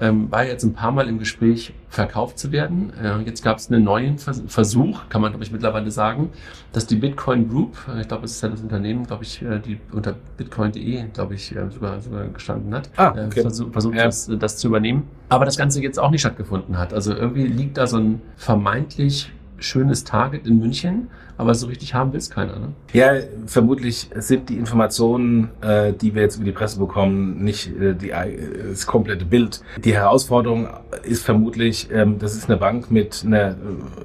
Ähm, 0.00 0.30
war 0.30 0.44
jetzt 0.46 0.62
ein 0.64 0.74
paar 0.74 0.92
Mal 0.92 1.08
im 1.08 1.18
Gespräch, 1.18 1.72
verkauft 1.88 2.38
zu 2.38 2.52
werden. 2.52 2.92
Äh, 3.02 3.18
jetzt 3.22 3.42
gab 3.42 3.58
es 3.58 3.70
einen 3.70 3.82
neuen 3.82 4.18
Vers 4.18 4.42
Versuch, 4.46 5.08
kann 5.08 5.22
man 5.22 5.32
glaube 5.32 5.44
ich 5.44 5.50
mittlerweile 5.50 5.90
sagen, 5.90 6.30
dass 6.72 6.86
die 6.86 6.96
Bitcoin 6.96 7.48
Group, 7.48 7.76
äh, 7.92 8.02
ich 8.02 8.08
glaube, 8.08 8.26
es 8.26 8.32
ist 8.32 8.42
ja 8.42 8.48
das 8.50 8.60
Unternehmen, 8.60 9.06
glaube 9.06 9.24
ich, 9.24 9.42
äh, 9.42 9.58
die 9.58 9.80
unter 9.92 10.14
bitcoin.de, 10.36 11.04
glaube 11.12 11.34
ich, 11.34 11.56
äh, 11.56 11.70
sogar, 11.70 12.00
sogar 12.00 12.26
gestanden 12.28 12.74
hat, 12.74 12.90
Ah, 12.96 13.14
äh, 13.16 13.26
okay. 13.26 13.40
versucht, 13.42 13.94
Ja. 13.96 14.04
das, 14.04 14.30
das 14.38 14.56
zu 14.58 14.68
übernehmen. 14.68 15.04
Aber 15.30 15.44
das 15.44 15.56
Ganze 15.56 15.82
jetzt 15.82 15.98
auch 15.98 16.10
nicht 16.10 16.20
stattgefunden 16.20 16.78
hat. 16.78 16.92
Also 16.92 17.14
irgendwie 17.14 17.46
liegt 17.46 17.76
da 17.78 17.86
so 17.86 17.96
ein 17.98 18.20
vermeintlich 18.36 19.32
schönes 19.58 20.04
Target 20.04 20.46
in 20.46 20.58
München, 20.58 21.08
aber 21.36 21.54
so 21.54 21.68
richtig 21.68 21.94
haben 21.94 22.12
will 22.12 22.18
es 22.18 22.30
keiner. 22.30 22.58
Ne? 22.58 22.68
Ja, 22.92 23.12
vermutlich 23.46 24.10
sind 24.16 24.48
die 24.48 24.56
Informationen, 24.56 25.50
äh, 25.60 25.92
die 25.92 26.14
wir 26.14 26.22
jetzt 26.22 26.36
über 26.36 26.44
die 26.44 26.52
Presse 26.52 26.80
bekommen, 26.80 27.44
nicht 27.44 27.68
äh, 27.80 27.94
die, 27.94 28.10
äh, 28.10 28.70
das 28.70 28.86
komplette 28.88 29.24
Bild. 29.24 29.60
Die 29.84 29.94
Herausforderung 29.94 30.66
ist 31.04 31.24
vermutlich, 31.24 31.88
ähm, 31.92 32.18
das 32.18 32.34
ist 32.34 32.48
eine 32.50 32.58
Bank 32.58 32.90
mit 32.90 33.22
einer 33.24 33.50
äh, 33.50 33.54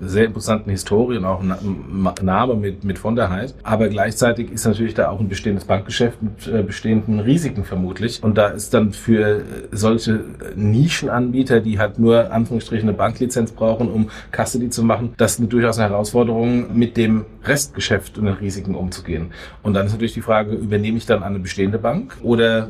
sehr 0.02 0.26
interessanten 0.26 0.70
Historie 0.70 1.18
und 1.18 1.26
auch 1.26 1.42
ein 1.42 1.56
Na- 1.92 2.14
Name 2.22 2.54
mit, 2.56 2.84
mit 2.84 3.00
von 3.00 3.16
der 3.16 3.32
Heid. 3.32 3.56
Aber 3.64 3.88
gleichzeitig 3.90 4.52
ist 4.52 4.66
natürlich 4.68 4.94
da 4.94 5.10
auch 5.10 5.20
ein 5.20 5.28
bestehendes 5.28 5.66
Bankgeschäft 5.66 6.22
mit 6.22 6.48
äh, 6.48 6.62
bestehenden 6.62 7.20
Risiken 7.20 7.64
vermutlich. 7.64 8.22
Und 8.22 8.38
da 8.38 8.50
ist 8.50 8.76
dann 8.76 8.92
für 8.94 9.42
solche 9.72 10.24
Nischenanbieter, 10.56 11.62
die 11.62 11.80
halt 11.80 11.98
nur 11.98 12.32
Anführungsstrichen 12.32 12.90
eine 12.90 12.98
Banklizenz 12.98 13.52
brauchen, 13.52 13.90
um 13.92 14.10
Custody 14.32 14.70
zu 14.70 14.84
machen, 14.84 15.14
das 15.18 15.40
eine 15.44 15.54
durchaus 15.54 15.78
eine 15.78 15.90
Herausforderung, 15.90 16.78
mit 16.78 16.98
dem 16.98 17.26
Restgeschäft 17.44 18.18
und 18.18 18.26
den 18.26 18.36
Risiken 18.36 18.76
umzugehen. 18.76 19.32
Und 19.62 19.74
dann 19.74 19.86
ist 19.86 19.92
natürlich 19.92 20.14
die 20.14 20.22
Frage, 20.22 20.54
übernehme 20.56 20.98
ich 20.98 21.06
dann 21.06 21.24
eine 21.24 21.40
bestehende 21.40 21.80
Bank 21.80 22.18
oder 22.22 22.70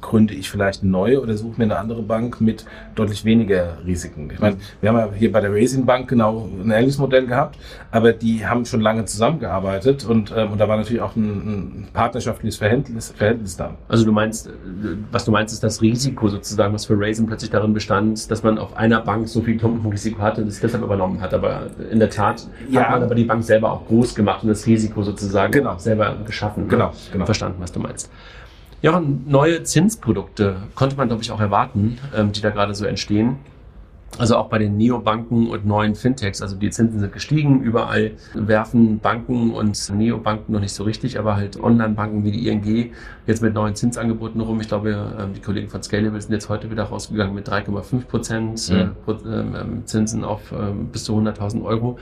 gründe 0.00 0.34
ich 0.34 0.50
vielleicht 0.50 0.82
eine 0.82 0.90
neue 0.90 1.20
oder 1.20 1.36
suche 1.36 1.58
mir 1.58 1.64
eine 1.64 1.78
andere 1.78 2.02
Bank 2.02 2.40
mit 2.40 2.64
deutlich 2.94 3.24
weniger 3.24 3.78
Risiken. 3.86 4.30
Ich 4.32 4.38
meine, 4.40 4.56
wir 4.80 4.88
haben 4.90 4.96
ja 4.98 5.08
hier 5.12 5.32
bei 5.32 5.40
der 5.40 5.52
Raisin 5.52 5.86
Bank 5.86 6.08
genau 6.08 6.48
ein 6.62 6.70
ähnliches 6.70 6.98
Modell 6.98 7.26
gehabt, 7.26 7.58
aber 7.90 8.12
die 8.12 8.46
haben 8.46 8.64
schon 8.64 8.80
lange 8.80 9.04
zusammengearbeitet 9.04 10.04
und, 10.04 10.32
ähm, 10.36 10.52
und 10.52 10.58
da 10.58 10.68
war 10.68 10.76
natürlich 10.76 11.02
auch 11.02 11.16
ein, 11.16 11.22
ein 11.84 11.88
partnerschaftliches 11.92 12.56
Verhältnis, 12.58 13.12
Verhältnis 13.16 13.56
da. 13.56 13.74
Also 13.88 14.04
du 14.04 14.12
meinst, 14.12 14.46
äh, 14.48 14.50
was 15.12 15.24
du 15.24 15.30
meinst, 15.30 15.52
ist 15.54 15.62
das 15.62 15.80
Risiko 15.82 16.28
sozusagen, 16.28 16.72
was 16.74 16.86
für 16.86 16.98
Raisin 16.98 17.26
plötzlich 17.26 17.50
darin 17.50 17.72
bestand, 17.74 18.30
dass 18.30 18.42
man 18.42 18.58
auf 18.58 18.76
einer 18.76 19.00
Bank 19.00 19.28
so 19.28 19.40
viel 19.42 19.56
Klumpenrisiko 19.58 20.20
hatte, 20.20 20.44
dass 20.44 20.54
es 20.54 20.60
deshalb 20.60 20.82
übernommen 20.82 21.20
hat. 21.20 21.34
Aber 21.34 21.68
in 21.90 21.98
der 21.98 22.10
Tat 22.10 22.46
Ja. 22.68 22.82
hat 22.82 22.90
man 22.92 23.02
aber 23.02 23.14
die 23.14 23.24
Bank 23.24 23.44
selber 23.44 23.72
auch 23.72 23.86
groß 23.86 24.14
gemacht 24.14 24.42
und 24.42 24.48
das 24.48 24.66
Risiko 24.66 25.02
sozusagen 25.02 25.52
Genau. 25.52 25.78
selber 25.78 26.16
geschaffen. 26.26 26.64
ne? 26.64 26.68
Genau, 26.68 26.92
genau. 27.12 27.24
Verstanden, 27.24 27.56
was 27.60 27.72
du 27.72 27.80
meinst. 27.80 28.10
Ja, 28.82 29.02
neue 29.26 29.62
Zinsprodukte 29.62 30.56
konnte 30.74 30.96
man, 30.96 31.08
glaube 31.08 31.22
ich, 31.22 31.30
auch 31.30 31.40
erwarten, 31.40 31.98
ähm, 32.16 32.32
die 32.32 32.40
da 32.40 32.50
gerade 32.50 32.74
so 32.74 32.86
entstehen. 32.86 33.36
Also 34.18 34.36
auch 34.36 34.48
bei 34.48 34.58
den 34.58 34.76
Neobanken 34.76 35.48
und 35.48 35.66
neuen 35.66 35.94
Fintechs. 35.94 36.42
Also 36.42 36.56
die 36.56 36.70
Zinsen 36.70 36.98
sind 36.98 37.12
gestiegen. 37.12 37.60
Überall 37.62 38.12
werfen 38.34 38.98
Banken 38.98 39.52
und 39.52 39.92
Neobanken 39.94 40.52
noch 40.52 40.60
nicht 40.60 40.72
so 40.72 40.82
richtig, 40.82 41.18
aber 41.18 41.36
halt 41.36 41.62
Online-Banken 41.62 42.24
wie 42.24 42.32
die 42.32 42.48
ING 42.48 42.92
jetzt 43.26 43.40
mit 43.40 43.54
neuen 43.54 43.76
Zinsangeboten 43.76 44.40
rum. 44.40 44.60
Ich 44.60 44.68
glaube, 44.68 45.14
ähm, 45.18 45.34
die 45.34 45.40
Kollegen 45.40 45.68
von 45.68 45.82
Scalable 45.82 46.20
sind 46.20 46.32
jetzt 46.32 46.48
heute 46.48 46.70
wieder 46.70 46.84
rausgegangen 46.84 47.34
mit 47.34 47.48
3,5 47.48 48.06
Prozent 48.06 48.70
äh, 48.70 48.86
Mhm. 48.86 48.92
Ähm, 49.26 49.54
ähm, 49.54 49.86
Zinsen 49.86 50.24
auf 50.24 50.52
bis 50.92 51.04
zu 51.04 51.14
100.000 51.16 51.62
Euro. 51.64 51.98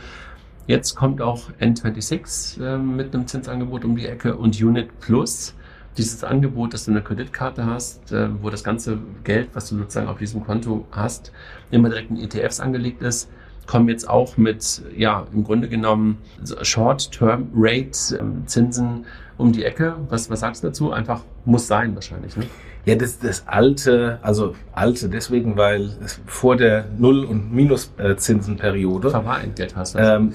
Jetzt 0.67 0.95
kommt 0.97 1.23
auch 1.23 1.51
N26 1.61 2.63
ähm, 2.63 2.95
mit 2.97 3.15
einem 3.15 3.27
Zinsangebot 3.27 3.87
um 3.87 3.97
die 3.97 4.07
Ecke 4.07 4.37
und 4.37 4.61
Unit 4.61 5.01
Plus. 5.01 5.55
Dieses 5.99 6.25
Angebot, 6.25 6.73
dass 6.73 6.85
du 6.85 6.93
eine 6.93 7.03
Kreditkarte 7.03 7.67
hast, 7.67 8.13
äh, 8.13 8.29
wo 8.41 8.49
das 8.51 8.63
ganze 8.65 8.99
Geld, 9.25 9.51
was 9.53 9.69
du 9.69 9.77
sozusagen 9.77 10.09
auf 10.09 10.17
diesem 10.19 10.43
Konto 10.45 10.87
hast, 10.93 11.33
immer 11.71 11.91
direkt 11.91 12.11
in 12.11 12.19
ETFs 12.19 12.61
angelegt 12.61 13.03
ist, 13.03 13.29
kommen 13.67 13.89
jetzt 13.89 14.09
auch 14.09 14.37
mit, 14.37 14.83
ja, 14.97 15.27
im 15.33 15.43
Grunde 15.45 15.69
genommen 15.69 16.19
Short-Term-Rate-Zinsen 16.63 19.05
um 19.39 19.53
die 19.53 19.65
Ecke. 19.65 19.95
Was, 20.11 20.29
was 20.29 20.41
sagst 20.41 20.63
du 20.63 20.69
dazu? 20.69 20.93
Einfach 20.93 21.23
muss 21.45 21.67
sein 21.67 21.95
wahrscheinlich. 21.95 22.37
Ne? 22.37 22.45
Ja, 22.85 22.95
das, 22.95 23.19
das 23.19 23.47
alte, 23.47 24.19
also 24.23 24.55
alte 24.73 25.09
deswegen, 25.09 25.57
weil 25.59 25.91
es 26.03 26.21
vor 26.27 26.57
der 26.57 26.87
Null- 26.97 27.25
und 27.25 27.53
Minuszinsenperiode, 27.53 29.11
Verwahrentgelt 29.11 29.77
hast 29.77 29.95
du. 29.95 29.99
ähm, 29.99 30.33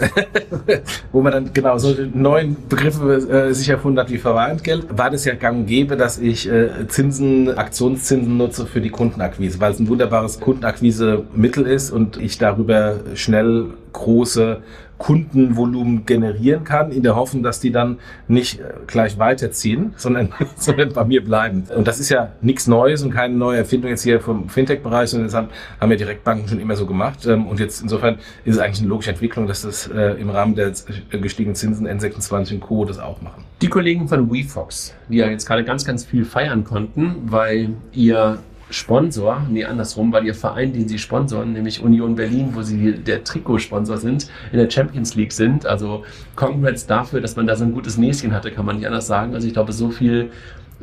wo 1.11 1.21
man 1.21 1.31
dann 1.31 1.53
genau 1.53 1.77
solche 1.79 2.03
neuen 2.03 2.55
Begriffe 2.69 3.15
äh, 3.15 3.53
sich 3.53 3.69
erfunden 3.69 3.99
hat 3.99 4.11
wie 4.11 4.19
Verwahrentgelt, 4.19 4.85
war 4.95 5.09
das 5.09 5.25
ja 5.25 5.33
gang 5.33 5.59
und 5.59 5.65
gäbe, 5.65 5.97
dass 5.97 6.19
ich 6.19 6.47
äh, 6.47 6.87
Zinsen, 6.87 7.57
Aktionszinsen 7.57 8.37
nutze 8.37 8.67
für 8.67 8.81
die 8.81 8.91
Kundenakquise, 8.91 9.59
weil 9.59 9.71
es 9.71 9.79
ein 9.79 9.87
wunderbares 9.87 10.39
Kundenakquise-Mittel 10.39 11.65
ist 11.65 11.89
und 11.89 12.17
ich 12.17 12.37
darüber 12.37 12.99
schnell 13.15 13.65
große 13.93 14.61
Kundenvolumen 14.97 16.05
generieren 16.05 16.63
kann, 16.63 16.91
in 16.91 17.03
der 17.03 17.15
Hoffnung, 17.15 17.43
dass 17.43 17.59
die 17.59 17.71
dann 17.71 17.97
nicht 18.27 18.59
äh, 18.59 18.63
gleich 18.87 19.17
weiterziehen, 19.17 19.93
sondern, 19.97 20.29
sondern 20.55 20.93
bei 20.93 21.03
mir 21.03 21.23
bleiben. 21.23 21.63
Und 21.75 21.87
das 21.87 21.99
ist 21.99 22.09
ja 22.09 22.31
nichts 22.41 22.67
Neues 22.67 23.03
und 23.03 23.11
keine 23.11 23.35
neue 23.35 23.57
Erfindung 23.59 23.89
jetzt 23.89 24.03
hier 24.03 24.21
vom 24.21 24.49
Fintech-Bereich, 24.49 25.09
sondern 25.09 25.27
das 25.27 25.35
haben, 25.35 25.47
haben 25.79 25.91
ja 25.91 25.97
Direktbanken 25.97 26.47
schon 26.47 26.59
immer 26.59 26.75
so 26.75 26.85
gemacht. 26.85 27.25
Ähm, 27.25 27.47
Und 27.47 27.59
jetzt 27.59 27.81
insofern 27.81 28.15
ist 28.45 28.55
es 28.55 28.59
eigentlich 28.59 28.79
eine 28.79 28.89
logische 28.89 29.11
Entwicklung, 29.11 29.47
dass 29.47 29.63
das 29.63 29.87
äh, 29.87 30.13
im 30.19 30.29
Rahmen 30.29 30.55
der 30.55 30.71
äh, 31.11 31.17
gestiegenen 31.17 31.55
Zinsen 31.55 31.87
N26 31.87 32.53
und 32.53 32.59
Co. 32.61 32.85
das 32.85 32.99
auch 32.99 33.21
machen. 33.21 33.43
Die 33.61 33.67
Kollegen 33.67 34.07
von 34.07 34.31
WeFox, 34.31 34.93
die 35.09 35.17
ja 35.17 35.27
jetzt 35.27 35.45
gerade 35.45 35.63
ganz, 35.63 35.85
ganz 35.85 36.03
viel 36.03 36.25
feiern 36.25 36.63
konnten, 36.63 37.23
weil 37.25 37.69
ihr 37.91 38.39
Sponsor, 38.73 39.45
nee, 39.49 39.63
andersrum, 39.63 40.11
weil 40.11 40.25
ihr 40.25 40.35
Verein, 40.35 40.73
den 40.73 40.87
sie 40.87 40.97
sponsoren, 40.97 41.53
nämlich 41.53 41.81
Union 41.81 42.15
Berlin, 42.15 42.49
wo 42.53 42.61
sie 42.61 42.93
der 42.93 43.23
Trikotsponsor 43.23 43.97
sind, 43.97 44.27
in 44.51 44.57
der 44.57 44.69
Champions 44.69 45.15
League 45.15 45.31
sind. 45.31 45.65
Also 45.65 46.03
Congrats 46.35 46.87
dafür, 46.87 47.21
dass 47.21 47.35
man 47.35 47.47
da 47.47 47.55
so 47.55 47.63
ein 47.63 47.73
gutes 47.73 47.97
Näschen 47.97 48.33
hatte, 48.33 48.51
kann 48.51 48.65
man 48.65 48.77
nicht 48.77 48.87
anders 48.87 49.07
sagen. 49.07 49.35
Also 49.35 49.47
ich 49.47 49.53
glaube, 49.53 49.73
so 49.73 49.91
viel 49.91 50.31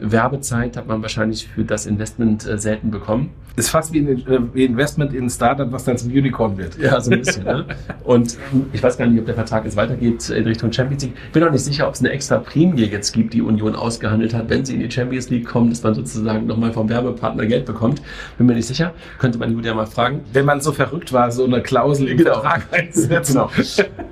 Werbezeit 0.00 0.76
hat 0.76 0.86
man 0.88 1.02
wahrscheinlich 1.02 1.46
für 1.48 1.64
das 1.64 1.86
Investment 1.86 2.46
äh, 2.46 2.58
selten 2.58 2.90
bekommen. 2.90 3.30
Ist 3.56 3.68
fast 3.70 3.92
wie 3.92 3.98
ein 3.98 4.54
äh, 4.54 4.64
Investment 4.64 5.12
in 5.12 5.24
ein 5.24 5.30
Startup, 5.30 5.70
was 5.72 5.84
dann 5.84 5.98
zum 5.98 6.10
Unicorn 6.10 6.56
wird. 6.56 6.78
Ja, 6.78 7.00
so 7.00 7.10
ein 7.10 7.18
bisschen. 7.18 7.44
ne? 7.44 7.64
Und 8.04 8.38
ähm, 8.52 8.66
ich 8.72 8.82
weiß 8.82 8.96
gar 8.96 9.06
nicht, 9.06 9.18
ob 9.18 9.26
der 9.26 9.34
Vertrag 9.34 9.64
jetzt 9.64 9.76
weitergeht 9.76 10.30
in 10.30 10.44
Richtung 10.44 10.72
Champions 10.72 11.02
League. 11.04 11.14
Bin 11.32 11.42
auch 11.42 11.50
nicht 11.50 11.64
sicher, 11.64 11.88
ob 11.88 11.94
es 11.94 12.00
eine 12.00 12.10
extra 12.10 12.38
Prämie 12.38 12.82
jetzt 12.84 13.12
gibt, 13.12 13.34
die 13.34 13.42
Union 13.42 13.74
ausgehandelt 13.74 14.32
hat, 14.34 14.48
wenn 14.48 14.64
sie 14.64 14.74
in 14.74 14.80
die 14.80 14.90
Champions 14.90 15.28
League 15.30 15.46
kommen, 15.46 15.68
dass 15.70 15.82
man 15.82 15.94
sozusagen 15.94 16.46
nochmal 16.46 16.72
vom 16.72 16.88
Werbepartner 16.88 17.44
Geld 17.46 17.66
bekommt. 17.66 18.00
Bin 18.38 18.46
mir 18.46 18.54
nicht 18.54 18.66
sicher. 18.68 18.92
Könnte 19.18 19.38
man 19.38 19.48
die 19.50 19.56
Julia 19.56 19.74
mal 19.74 19.86
fragen. 19.86 20.20
Wenn 20.32 20.44
man 20.44 20.60
so 20.60 20.70
verrückt 20.72 21.12
war, 21.12 21.30
so 21.32 21.44
eine 21.44 21.60
Klausel 21.60 22.06
im 22.08 22.18
Genau. 22.18 22.34
Vertrag 22.34 22.62
einzusetzen. 22.70 23.32
Genau. 23.34 23.50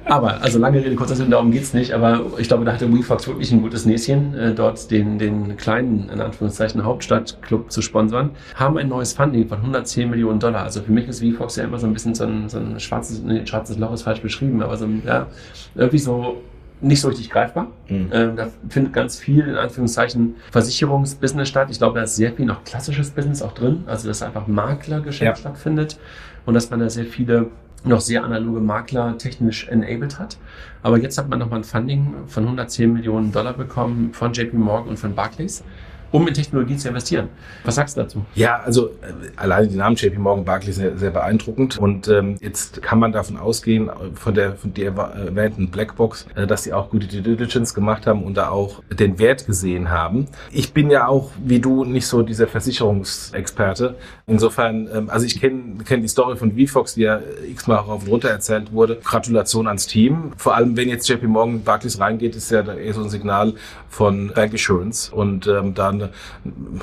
Aber, 0.04 0.42
also 0.42 0.58
lange 0.58 0.78
Rede, 0.84 0.96
kurzer 0.96 1.14
Sinn, 1.14 1.30
darum 1.30 1.52
geht's 1.52 1.72
nicht. 1.74 1.92
Aber 1.92 2.22
ich 2.38 2.48
glaube, 2.48 2.64
da 2.64 2.72
hatte 2.72 2.92
WeFox 2.92 3.28
wirklich 3.28 3.52
ein 3.52 3.62
gutes 3.62 3.86
Näschen, 3.86 4.34
äh, 4.34 4.52
dort 4.52 4.90
den, 4.90 5.18
den 5.18 5.56
kleinen, 5.56 5.77
in 5.78 6.20
Anführungszeichen, 6.20 6.84
Hauptstadtclub 6.84 7.70
zu 7.70 7.82
sponsern. 7.82 8.30
Haben 8.54 8.78
ein 8.78 8.88
neues 8.88 9.12
Funding 9.12 9.48
von 9.48 9.58
110 9.58 10.10
Millionen 10.10 10.40
Dollar. 10.40 10.62
Also 10.62 10.82
für 10.82 10.92
mich 10.92 11.08
ist 11.08 11.20
WeFox 11.22 11.56
ja 11.56 11.64
immer 11.64 11.78
so 11.78 11.86
ein 11.86 11.92
bisschen 11.92 12.14
so 12.14 12.24
ein, 12.24 12.48
so 12.48 12.58
ein 12.58 12.78
schwarzes, 12.80 13.22
nee, 13.22 13.46
schwarzes 13.46 13.78
Loch 13.78 13.92
ist 13.92 14.02
falsch 14.02 14.20
beschrieben, 14.20 14.62
aber 14.62 14.76
so 14.76 14.84
ein, 14.84 15.02
ja, 15.06 15.26
irgendwie 15.74 15.98
so 15.98 16.36
nicht 16.80 17.00
so 17.00 17.08
richtig 17.08 17.30
greifbar. 17.30 17.68
Mhm. 17.88 18.08
Ähm, 18.12 18.36
da 18.36 18.48
findet 18.68 18.92
ganz 18.92 19.18
viel, 19.18 19.46
in 19.48 19.56
Anführungszeichen, 19.56 20.36
Versicherungsbusiness 20.52 21.48
statt. 21.48 21.68
Ich 21.70 21.78
glaube, 21.78 21.98
da 21.98 22.04
ist 22.04 22.16
sehr 22.16 22.32
viel 22.32 22.46
noch 22.46 22.62
klassisches 22.64 23.10
Business 23.10 23.42
auch 23.42 23.52
drin. 23.52 23.82
Also, 23.86 24.06
dass 24.06 24.22
einfach 24.22 24.46
Maklergeschäft 24.46 25.22
Ja. 25.22 25.34
stattfindet 25.34 25.98
und 26.46 26.54
dass 26.54 26.70
man 26.70 26.78
da 26.80 26.88
sehr 26.88 27.06
viele 27.06 27.48
noch 27.84 28.00
sehr 28.00 28.24
analoge 28.24 28.60
Makler 28.60 29.16
technisch 29.18 29.68
enabled 29.68 30.18
hat. 30.18 30.36
Aber 30.82 30.98
jetzt 30.98 31.18
hat 31.18 31.28
man 31.28 31.38
nochmal 31.38 31.60
ein 31.60 31.64
Funding 31.64 32.14
von 32.26 32.44
110 32.44 32.92
Millionen 32.92 33.32
Dollar 33.32 33.52
bekommen 33.52 34.12
von 34.12 34.32
JP 34.32 34.54
Morgan 34.54 34.90
und 34.90 34.98
von 34.98 35.14
Barclays, 35.14 35.62
um 36.10 36.26
in 36.26 36.34
Technologie 36.34 36.76
zu 36.76 36.88
investieren. 36.88 37.28
Was 37.64 37.74
sagst 37.74 37.96
du 37.96 38.02
dazu? 38.02 38.24
Ja, 38.34 38.60
also 38.60 38.88
äh, 38.88 39.12
alleine 39.36 39.68
die 39.68 39.76
Namen 39.76 39.96
JP 39.96 40.18
Morgan 40.18 40.44
Barclays 40.44 40.76
sehr, 40.76 40.96
sehr 40.96 41.10
beeindruckend. 41.10 41.78
Und 41.78 42.08
ähm, 42.08 42.36
jetzt 42.40 42.82
kann 42.82 42.98
man 42.98 43.12
davon 43.12 43.36
ausgehen, 43.36 43.88
äh, 43.88 43.92
von 44.14 44.34
der 44.34 44.54
von 44.54 44.72
der 44.74 44.92
erwähnten 44.92 45.70
Blackbox, 45.70 46.26
äh, 46.34 46.46
dass 46.46 46.62
sie 46.64 46.72
auch 46.72 46.90
gute 46.90 47.06
Due 47.06 47.22
Diligence 47.22 47.74
gemacht 47.74 48.06
haben 48.06 48.22
und 48.22 48.36
da 48.36 48.48
auch 48.48 48.82
den 48.90 49.18
Wert 49.18 49.46
gesehen 49.46 49.90
haben. 49.90 50.26
Ich 50.50 50.72
bin 50.72 50.90
ja 50.90 51.06
auch, 51.08 51.30
wie 51.42 51.60
du, 51.60 51.84
nicht 51.84 52.06
so 52.06 52.22
dieser 52.22 52.46
Versicherungsexperte. 52.46 53.96
Insofern, 54.26 54.88
ähm, 54.92 55.10
also 55.10 55.26
ich 55.26 55.40
kenne 55.40 55.82
kenn 55.84 56.02
die 56.02 56.08
Story 56.08 56.36
von 56.36 56.52
VFox, 56.52 56.94
die 56.94 57.02
ja 57.02 57.20
x-mal 57.48 57.76
rauf 57.76 58.04
und 58.04 58.08
runter 58.10 58.30
erzählt 58.30 58.72
wurde. 58.72 58.98
Gratulation 59.02 59.66
ans 59.66 59.86
Team. 59.86 60.32
Vor 60.36 60.54
allem, 60.54 60.76
wenn 60.76 60.88
jetzt 60.88 61.08
JP 61.08 61.26
Morgan 61.26 61.62
Barclays 61.62 62.00
reingeht, 62.00 62.36
ist 62.36 62.50
ja 62.50 62.60
eher 62.60 62.94
so 62.94 63.02
ein 63.02 63.10
Signal 63.10 63.54
von 63.88 64.32
Bank 64.34 64.54
Assurance 64.54 65.12
und 65.12 65.46
ähm, 65.46 65.74
da 65.74 65.97
eine, 66.02 66.10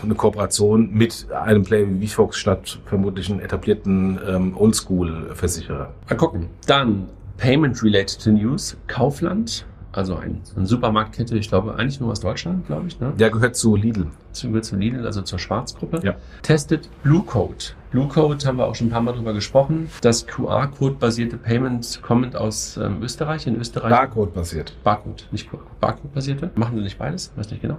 eine 0.04 0.16
Kooperation 0.16 0.92
mit 0.94 1.28
einem 1.32 1.64
Player 1.64 1.88
wie 1.90 2.08
VFox 2.08 2.38
statt 2.38 2.80
vermutlich 2.86 3.30
einen 3.30 3.40
etablierten 3.40 4.20
ähm, 4.28 4.58
Oldschool-Versicherer. 4.58 5.94
Mal 6.10 6.16
gucken. 6.16 6.48
Dann 6.68 7.10
Payment-related 7.38 8.26
News. 8.28 8.78
Kaufland, 8.88 9.66
also 9.96 10.16
ein, 10.16 10.42
eine 10.56 10.66
Supermarktkette, 10.66 11.38
ich 11.38 11.48
glaube 11.48 11.76
eigentlich 11.76 12.00
nur 12.00 12.12
aus 12.12 12.20
Deutschland, 12.20 12.68
glaube 12.68 12.88
ich. 12.88 13.00
Ne? 13.00 13.14
Der 13.18 13.30
gehört 13.30 13.56
zu 13.56 13.76
Lidl. 13.76 14.08
Zu, 14.34 14.60
zu 14.62 14.76
Lidl, 14.76 15.06
also 15.06 15.22
zur 15.22 15.40
Schwarzgruppe. 15.40 16.02
Ja. 16.04 16.16
Testet 16.42 16.90
Blue 17.04 17.24
Code. 17.24 17.56
Blue 17.92 18.08
Code 18.08 18.46
haben 18.46 18.58
wir 18.58 18.66
auch 18.66 18.76
schon 18.76 18.88
ein 18.88 18.90
paar 18.92 19.02
Mal 19.02 19.14
drüber 19.14 19.34
gesprochen. 19.34 19.90
Das 20.02 20.28
QR-Code-basierte 20.28 21.38
Payment 21.38 22.02
kommt 22.02 22.36
aus 22.36 22.78
ähm, 22.78 23.02
Österreich. 23.02 23.48
In 23.48 23.56
Österreich. 23.56 23.90
Barcode-basiert. 23.90 24.76
Barcode, 24.84 25.28
nicht 25.32 25.50
Barcode-basierte. 25.80 26.52
Machen 26.56 26.76
sie 26.78 26.84
nicht 26.84 26.98
beides? 26.98 27.32
Weiß 27.36 27.50
nicht 27.52 27.62
genau. 27.62 27.78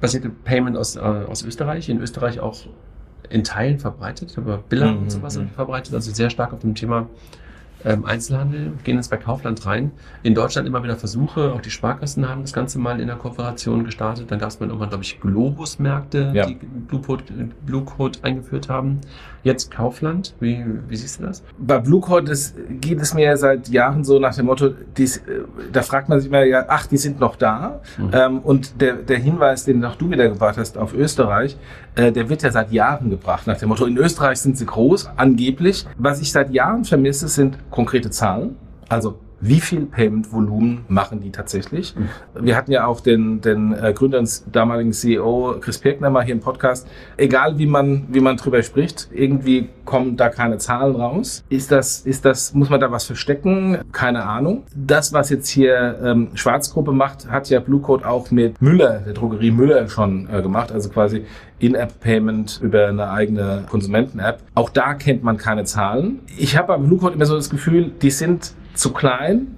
Basierte 0.00 0.30
Payment 0.30 0.76
aus, 0.76 0.94
äh, 0.96 1.00
aus 1.00 1.42
Österreich. 1.42 1.88
In 1.88 2.00
Österreich 2.00 2.38
auch 2.38 2.56
in 3.28 3.42
Teilen 3.42 3.78
verbreitet, 3.78 4.34
aber 4.36 4.58
Biller 4.58 4.92
Mhm, 4.92 4.98
und 4.98 5.10
sowas 5.10 5.36
mhm. 5.36 5.48
verbreitet, 5.48 5.94
also 5.94 6.12
sehr 6.12 6.30
stark 6.30 6.52
auf 6.52 6.60
dem 6.60 6.76
Thema 6.76 7.08
ähm, 7.86 8.04
Einzelhandel, 8.04 8.72
gehen 8.82 8.96
jetzt 8.96 9.10
bei 9.10 9.16
Kaufland 9.16 9.64
rein. 9.64 9.92
In 10.24 10.34
Deutschland 10.34 10.66
immer 10.66 10.82
wieder 10.82 10.96
Versuche, 10.96 11.52
auch 11.52 11.60
die 11.60 11.70
Sparkassen 11.70 12.28
haben 12.28 12.42
das 12.42 12.52
Ganze 12.52 12.80
mal 12.80 13.00
in 13.00 13.06
der 13.06 13.16
Kooperation 13.16 13.84
gestartet. 13.84 14.30
Dann 14.30 14.40
gab 14.40 14.48
es 14.48 14.58
mal 14.58 14.66
irgendwann, 14.66 14.88
glaube 14.88 15.04
ich, 15.04 15.20
Globus-Märkte, 15.20 16.32
Ja. 16.34 16.46
die 16.46 16.56
Blue 16.56 17.00
Code, 17.00 17.22
Blue 17.64 17.84
Code 17.84 18.18
eingeführt 18.22 18.68
haben. 18.68 19.00
Jetzt 19.44 19.70
Kaufland, 19.70 20.34
wie, 20.40 20.64
wie 20.88 20.96
siehst 20.96 21.20
du 21.20 21.26
das? 21.26 21.44
Bei 21.56 21.78
Blue 21.78 22.00
Code 22.00 22.32
ist, 22.32 22.56
geht 22.80 23.00
es 23.00 23.14
mir 23.14 23.36
seit 23.36 23.68
Jahren 23.68 24.02
so 24.02 24.18
nach 24.18 24.34
dem 24.34 24.46
Motto, 24.46 24.70
dies, 24.96 25.18
äh, 25.18 25.42
da 25.72 25.82
fragt 25.82 26.08
man 26.08 26.18
sich 26.18 26.28
immer, 26.28 26.42
ja, 26.42 26.64
ach, 26.66 26.86
die 26.88 26.96
sind 26.96 27.20
noch 27.20 27.36
da. 27.36 27.80
Mhm. 27.96 28.10
Ähm, 28.12 28.38
und 28.40 28.80
der, 28.80 28.94
der 28.94 29.18
Hinweis, 29.18 29.64
den 29.64 29.84
auch 29.84 29.94
du 29.94 30.10
wieder 30.10 30.28
gebracht 30.28 30.56
hast 30.58 30.76
auf 30.76 30.92
Österreich, 30.92 31.56
äh, 31.94 32.10
der 32.10 32.28
wird 32.28 32.42
ja 32.42 32.50
seit 32.50 32.72
Jahren 32.72 33.08
gebracht 33.10 33.46
nach 33.46 33.56
dem 33.56 33.68
Motto, 33.68 33.86
in 33.86 33.96
Österreich 33.96 34.38
sind 34.40 34.58
sie 34.58 34.66
groß, 34.66 35.10
angeblich. 35.16 35.86
Was 35.96 36.20
ich 36.20 36.32
seit 36.32 36.50
Jahren 36.50 36.84
vermisse, 36.84 37.28
sind 37.28 37.56
konkrete 37.76 38.10
Zahlen. 38.10 38.56
Also 38.88 39.20
wie 39.40 39.60
viel 39.60 39.86
Payment-Volumen 39.86 40.84
machen 40.88 41.20
die 41.20 41.30
tatsächlich? 41.30 41.94
Wir 42.34 42.56
hatten 42.56 42.72
ja 42.72 42.86
auch 42.86 43.00
den, 43.00 43.40
den 43.40 43.72
äh, 43.72 43.92
Gründer 43.92 44.18
und 44.18 44.42
damaligen 44.54 44.92
CEO 44.92 45.56
Chris 45.60 45.78
Pirkner 45.78 46.10
mal 46.10 46.24
hier 46.24 46.34
im 46.34 46.40
Podcast. 46.40 46.88
Egal 47.16 47.58
wie 47.58 47.66
man, 47.66 48.06
wie 48.08 48.20
man 48.20 48.36
drüber 48.36 48.62
spricht, 48.62 49.08
irgendwie 49.12 49.68
kommen 49.84 50.16
da 50.16 50.30
keine 50.30 50.56
Zahlen 50.58 50.96
raus. 50.96 51.44
Ist 51.48 51.70
das, 51.70 52.00
ist 52.00 52.24
das, 52.24 52.54
muss 52.54 52.70
man 52.70 52.80
da 52.80 52.90
was 52.90 53.04
verstecken? 53.04 53.78
Keine 53.92 54.24
Ahnung. 54.24 54.64
Das, 54.74 55.12
was 55.12 55.28
jetzt 55.30 55.48
hier 55.48 55.98
ähm, 56.02 56.30
Schwarzgruppe 56.34 56.92
macht, 56.92 57.30
hat 57.30 57.50
ja 57.50 57.60
Blue 57.60 57.80
Code 57.80 58.08
auch 58.08 58.30
mit 58.30 58.60
Müller, 58.62 59.00
der 59.00 59.12
Drogerie 59.12 59.50
Müller 59.50 59.88
schon 59.88 60.28
äh, 60.32 60.40
gemacht. 60.40 60.72
Also 60.72 60.88
quasi 60.88 61.24
In-App-Payment 61.58 62.60
über 62.62 62.86
eine 62.86 63.10
eigene 63.10 63.64
Konsumenten-App. 63.68 64.42
Auch 64.54 64.70
da 64.70 64.94
kennt 64.94 65.22
man 65.22 65.36
keine 65.36 65.64
Zahlen. 65.64 66.20
Ich 66.38 66.56
habe 66.56 66.68
bei 66.68 66.78
Blue 66.78 66.98
Code 66.98 67.14
immer 67.14 67.26
so 67.26 67.36
das 67.36 67.50
Gefühl, 67.50 67.92
die 68.02 68.10
sind 68.10 68.54
zu 68.76 68.92
klein 68.92 69.56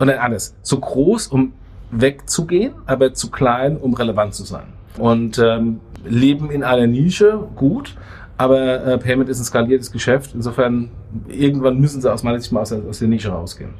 oder 0.00 0.22
alles, 0.22 0.54
zu 0.62 0.80
groß, 0.80 1.28
um 1.28 1.52
wegzugehen, 1.90 2.74
aber 2.86 3.14
zu 3.14 3.30
klein, 3.30 3.76
um 3.76 3.94
relevant 3.94 4.34
zu 4.34 4.44
sein. 4.44 4.66
Und 4.98 5.38
ähm, 5.38 5.80
leben 6.04 6.50
in 6.50 6.62
einer 6.62 6.86
Nische, 6.86 7.46
gut, 7.56 7.96
aber 8.36 8.84
äh, 8.84 8.98
Payment 8.98 9.28
ist 9.28 9.40
ein 9.40 9.44
skaliertes 9.44 9.90
Geschäft. 9.90 10.32
Insofern, 10.34 10.90
irgendwann 11.26 11.78
müssen 11.80 12.00
sie 12.00 12.12
aus 12.12 12.22
meiner 12.22 12.38
Sicht 12.38 12.52
mal 12.52 12.60
aus 12.60 12.68
der, 12.68 12.82
aus 12.88 13.00
der 13.00 13.08
Nische 13.08 13.30
rausgehen. 13.30 13.74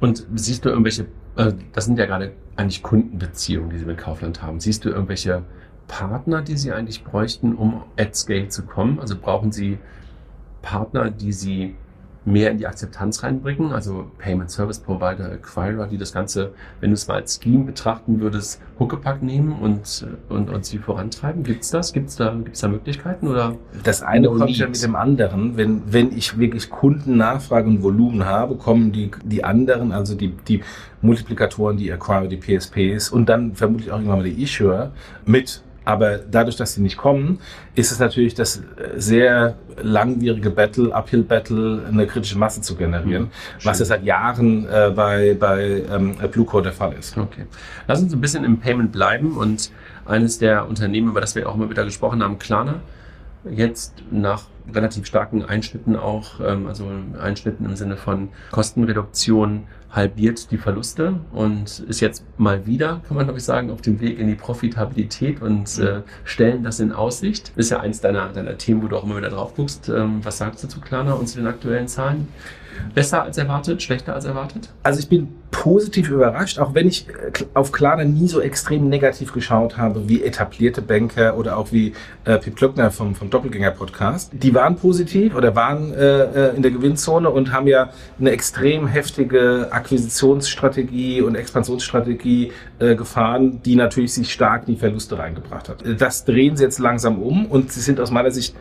Und 0.00 0.26
siehst 0.34 0.64
du 0.64 0.70
irgendwelche, 0.70 1.06
äh, 1.36 1.52
das 1.72 1.84
sind 1.84 1.98
ja 1.98 2.06
gerade 2.06 2.32
eigentlich 2.56 2.82
Kundenbeziehungen, 2.82 3.70
die 3.70 3.78
sie 3.78 3.84
mit 3.84 3.98
Kaufland 3.98 4.42
haben. 4.42 4.60
Siehst 4.60 4.84
du 4.84 4.88
irgendwelche 4.88 5.42
Partner, 5.88 6.42
die 6.42 6.56
sie 6.56 6.72
eigentlich 6.72 7.04
bräuchten, 7.04 7.54
um 7.54 7.82
at 7.98 8.16
scale 8.16 8.48
zu 8.48 8.64
kommen? 8.64 8.98
Also 8.98 9.14
brauchen 9.20 9.52
sie 9.52 9.78
Partner, 10.62 11.10
die 11.10 11.32
sie 11.32 11.74
mehr 12.24 12.50
in 12.50 12.58
die 12.58 12.66
Akzeptanz 12.66 13.22
reinbringen, 13.22 13.72
also 13.72 14.06
Payment 14.18 14.50
Service 14.50 14.78
Provider, 14.78 15.32
Acquirer, 15.32 15.86
die 15.88 15.98
das 15.98 16.12
Ganze, 16.12 16.52
wenn 16.80 16.90
du 16.90 16.94
es 16.94 17.08
mal 17.08 17.14
als 17.14 17.40
Scheme 17.42 17.64
betrachten 17.64 18.20
würdest, 18.20 18.60
Huckepack 18.78 19.22
nehmen 19.22 19.52
und, 19.60 20.06
und, 20.28 20.50
und 20.50 20.64
sie 20.64 20.78
vorantreiben? 20.78 21.42
Gibt's 21.42 21.70
das? 21.70 21.92
Gibt's 21.92 22.16
da, 22.16 22.34
gibt's 22.34 22.60
da 22.60 22.68
Möglichkeiten 22.68 23.28
oder? 23.28 23.56
Das 23.82 24.02
eine 24.02 24.26
No 24.26 24.34
kommt 24.34 24.46
need. 24.46 24.56
ja 24.58 24.66
mit 24.66 24.82
dem 24.82 24.94
anderen. 24.94 25.56
Wenn, 25.56 25.82
wenn 25.92 26.16
ich 26.16 26.38
wirklich 26.38 26.70
Kundennachfrage 26.70 27.68
und 27.68 27.82
Volumen 27.82 28.24
habe, 28.24 28.56
kommen 28.56 28.92
die, 28.92 29.10
die 29.24 29.44
anderen, 29.44 29.92
also 29.92 30.14
die, 30.14 30.28
die 30.48 30.62
Multiplikatoren, 31.00 31.76
die 31.76 31.90
Acquire, 31.90 32.28
die 32.28 32.36
PSPs 32.36 33.10
und 33.10 33.28
dann 33.28 33.54
vermutlich 33.54 33.90
auch 33.90 33.96
irgendwann 33.96 34.18
mal 34.18 34.30
die 34.30 34.42
Issuer 34.42 34.92
mit. 35.26 35.62
Aber 35.84 36.18
dadurch, 36.18 36.56
dass 36.56 36.74
sie 36.74 36.80
nicht 36.82 36.96
kommen, 36.96 37.40
ist 37.74 37.90
es 37.90 37.98
natürlich 37.98 38.34
das 38.34 38.58
äh, 38.58 38.62
sehr 38.96 39.56
langwierige 39.82 40.50
Battle, 40.50 40.92
Uphill 40.94 41.22
Battle, 41.22 41.82
eine 41.88 42.06
kritische 42.06 42.38
Masse 42.38 42.60
zu 42.60 42.76
generieren, 42.76 43.24
Mhm. 43.24 43.30
was 43.64 43.78
ja 43.80 43.84
seit 43.84 44.04
Jahren 44.04 44.66
äh, 44.68 44.92
bei, 44.94 45.34
bei 45.38 45.82
ähm, 45.90 46.14
Blue 46.30 46.46
Code 46.46 46.64
der 46.64 46.72
Fall 46.72 46.92
ist. 46.98 47.16
Okay. 47.18 47.46
Lass 47.88 48.00
uns 48.00 48.12
ein 48.12 48.20
bisschen 48.20 48.44
im 48.44 48.58
Payment 48.60 48.92
bleiben 48.92 49.36
und 49.36 49.70
eines 50.06 50.38
der 50.38 50.68
Unternehmen, 50.68 51.08
über 51.08 51.20
das 51.20 51.34
wir 51.34 51.48
auch 51.48 51.54
immer 51.54 51.68
wieder 51.70 51.84
gesprochen 51.84 52.22
haben, 52.22 52.38
Klarna, 52.38 52.80
jetzt 53.50 53.94
nach 54.10 54.44
relativ 54.72 55.06
starken 55.06 55.44
Einschnitten 55.44 55.96
auch, 55.96 56.38
ähm, 56.40 56.68
also 56.68 56.86
Einschnitten 57.20 57.64
im 57.64 57.74
Sinne 57.74 57.96
von 57.96 58.28
Kostenreduktion, 58.52 59.64
halbiert 59.92 60.50
die 60.50 60.56
Verluste 60.56 61.20
und 61.32 61.80
ist 61.80 62.00
jetzt 62.00 62.24
mal 62.38 62.66
wieder, 62.66 63.02
kann 63.06 63.16
man 63.16 63.26
glaube 63.26 63.38
ich 63.38 63.44
sagen, 63.44 63.70
auf 63.70 63.82
dem 63.82 64.00
Weg 64.00 64.18
in 64.18 64.26
die 64.26 64.34
Profitabilität 64.34 65.42
und 65.42 65.78
äh, 65.78 66.00
stellen 66.24 66.64
das 66.64 66.80
in 66.80 66.92
Aussicht. 66.92 67.52
Ist 67.56 67.70
ja 67.70 67.80
eins 67.80 68.00
deiner, 68.00 68.28
deiner 68.30 68.56
Themen, 68.56 68.82
wo 68.82 68.88
du 68.88 68.96
auch 68.96 69.04
immer 69.04 69.18
wieder 69.18 69.28
drauf 69.28 69.54
guckst. 69.54 69.90
Ähm, 69.90 70.24
was 70.24 70.38
sagst 70.38 70.64
du 70.64 70.68
zu 70.68 70.80
Klarna 70.80 71.12
und 71.12 71.28
zu 71.28 71.38
den 71.38 71.46
aktuellen 71.46 71.88
Zahlen? 71.88 72.28
Besser 72.94 73.22
als 73.22 73.38
erwartet, 73.38 73.82
schlechter 73.82 74.14
als 74.14 74.24
erwartet? 74.24 74.68
Also 74.82 75.00
ich 75.00 75.08
bin 75.08 75.28
positiv 75.52 76.10
überrascht, 76.10 76.58
auch 76.58 76.74
wenn 76.74 76.88
ich 76.88 77.06
äh, 77.08 77.44
auf 77.54 77.70
Klarna 77.70 78.04
nie 78.04 78.26
so 78.26 78.40
extrem 78.40 78.88
negativ 78.88 79.32
geschaut 79.32 79.76
habe 79.76 80.08
wie 80.08 80.22
etablierte 80.22 80.82
Banker 80.82 81.36
oder 81.36 81.56
auch 81.56 81.70
wie 81.70 81.92
äh, 82.24 82.38
Pip 82.38 82.56
Klöckner 82.56 82.90
vom, 82.90 83.14
vom 83.14 83.30
Doppelgänger-Podcast. 83.30 84.32
Die 84.32 84.54
waren 84.54 84.76
positiv 84.76 85.36
oder 85.36 85.54
waren 85.54 85.92
äh, 85.94 86.22
äh, 86.50 86.56
in 86.56 86.62
der 86.62 86.70
Gewinnzone 86.70 87.30
und 87.30 87.52
haben 87.52 87.68
ja 87.68 87.90
eine 88.18 88.30
extrem 88.30 88.86
heftige 88.88 89.68
Akquisitionsstrategie 89.70 91.20
und 91.20 91.36
Expansionsstrategie 91.36 92.50
äh, 92.78 92.96
gefahren, 92.96 93.60
die 93.62 93.76
natürlich 93.76 94.14
sich 94.14 94.32
stark 94.32 94.66
in 94.66 94.74
die 94.74 94.80
Verluste 94.80 95.18
reingebracht 95.18 95.68
hat. 95.68 95.84
Das 96.00 96.24
drehen 96.24 96.56
sie 96.56 96.64
jetzt 96.64 96.78
langsam 96.78 97.22
um 97.22 97.46
und 97.46 97.70
sie 97.70 97.80
sind 97.80 98.00
aus 98.00 98.10
meiner 98.10 98.30
Sicht 98.30 98.56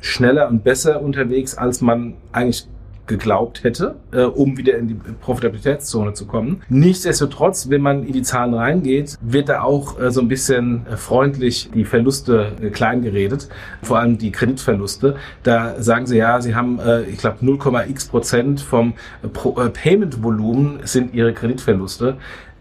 schneller 0.00 0.48
und 0.48 0.62
besser 0.62 1.02
unterwegs, 1.02 1.56
als 1.56 1.80
man 1.80 2.14
eigentlich 2.32 2.68
geglaubt 3.06 3.64
hätte, 3.64 3.96
äh, 4.12 4.22
um 4.22 4.56
wieder 4.56 4.76
in 4.76 4.88
die 4.88 4.94
Profitabilitätszone 4.94 6.14
zu 6.14 6.26
kommen. 6.26 6.62
Nichtsdestotrotz, 6.68 7.68
wenn 7.70 7.80
man 7.80 8.04
in 8.04 8.12
die 8.12 8.22
Zahlen 8.22 8.54
reingeht, 8.54 9.16
wird 9.20 9.48
da 9.48 9.62
auch 9.62 10.00
äh, 10.00 10.10
so 10.10 10.20
ein 10.20 10.28
bisschen 10.28 10.86
äh, 10.86 10.96
freundlich 10.96 11.70
die 11.74 11.84
Verluste 11.84 12.52
äh, 12.60 12.70
klein 12.70 13.02
geredet, 13.02 13.48
vor 13.82 13.98
allem 13.98 14.18
die 14.18 14.32
Kreditverluste. 14.32 15.16
Da 15.42 15.80
sagen 15.82 16.06
sie 16.06 16.16
ja, 16.16 16.40
sie 16.40 16.54
haben, 16.54 16.78
äh, 16.78 17.02
ich 17.02 17.18
glaube, 17.18 17.38
0,x 17.44 18.06
Prozent 18.06 18.60
vom 18.60 18.94
äh, 19.22 19.26
äh, 19.26 19.68
Payment-Volumen 19.70 20.80
sind 20.84 21.14
ihre 21.14 21.32
Kreditverluste. 21.32 22.16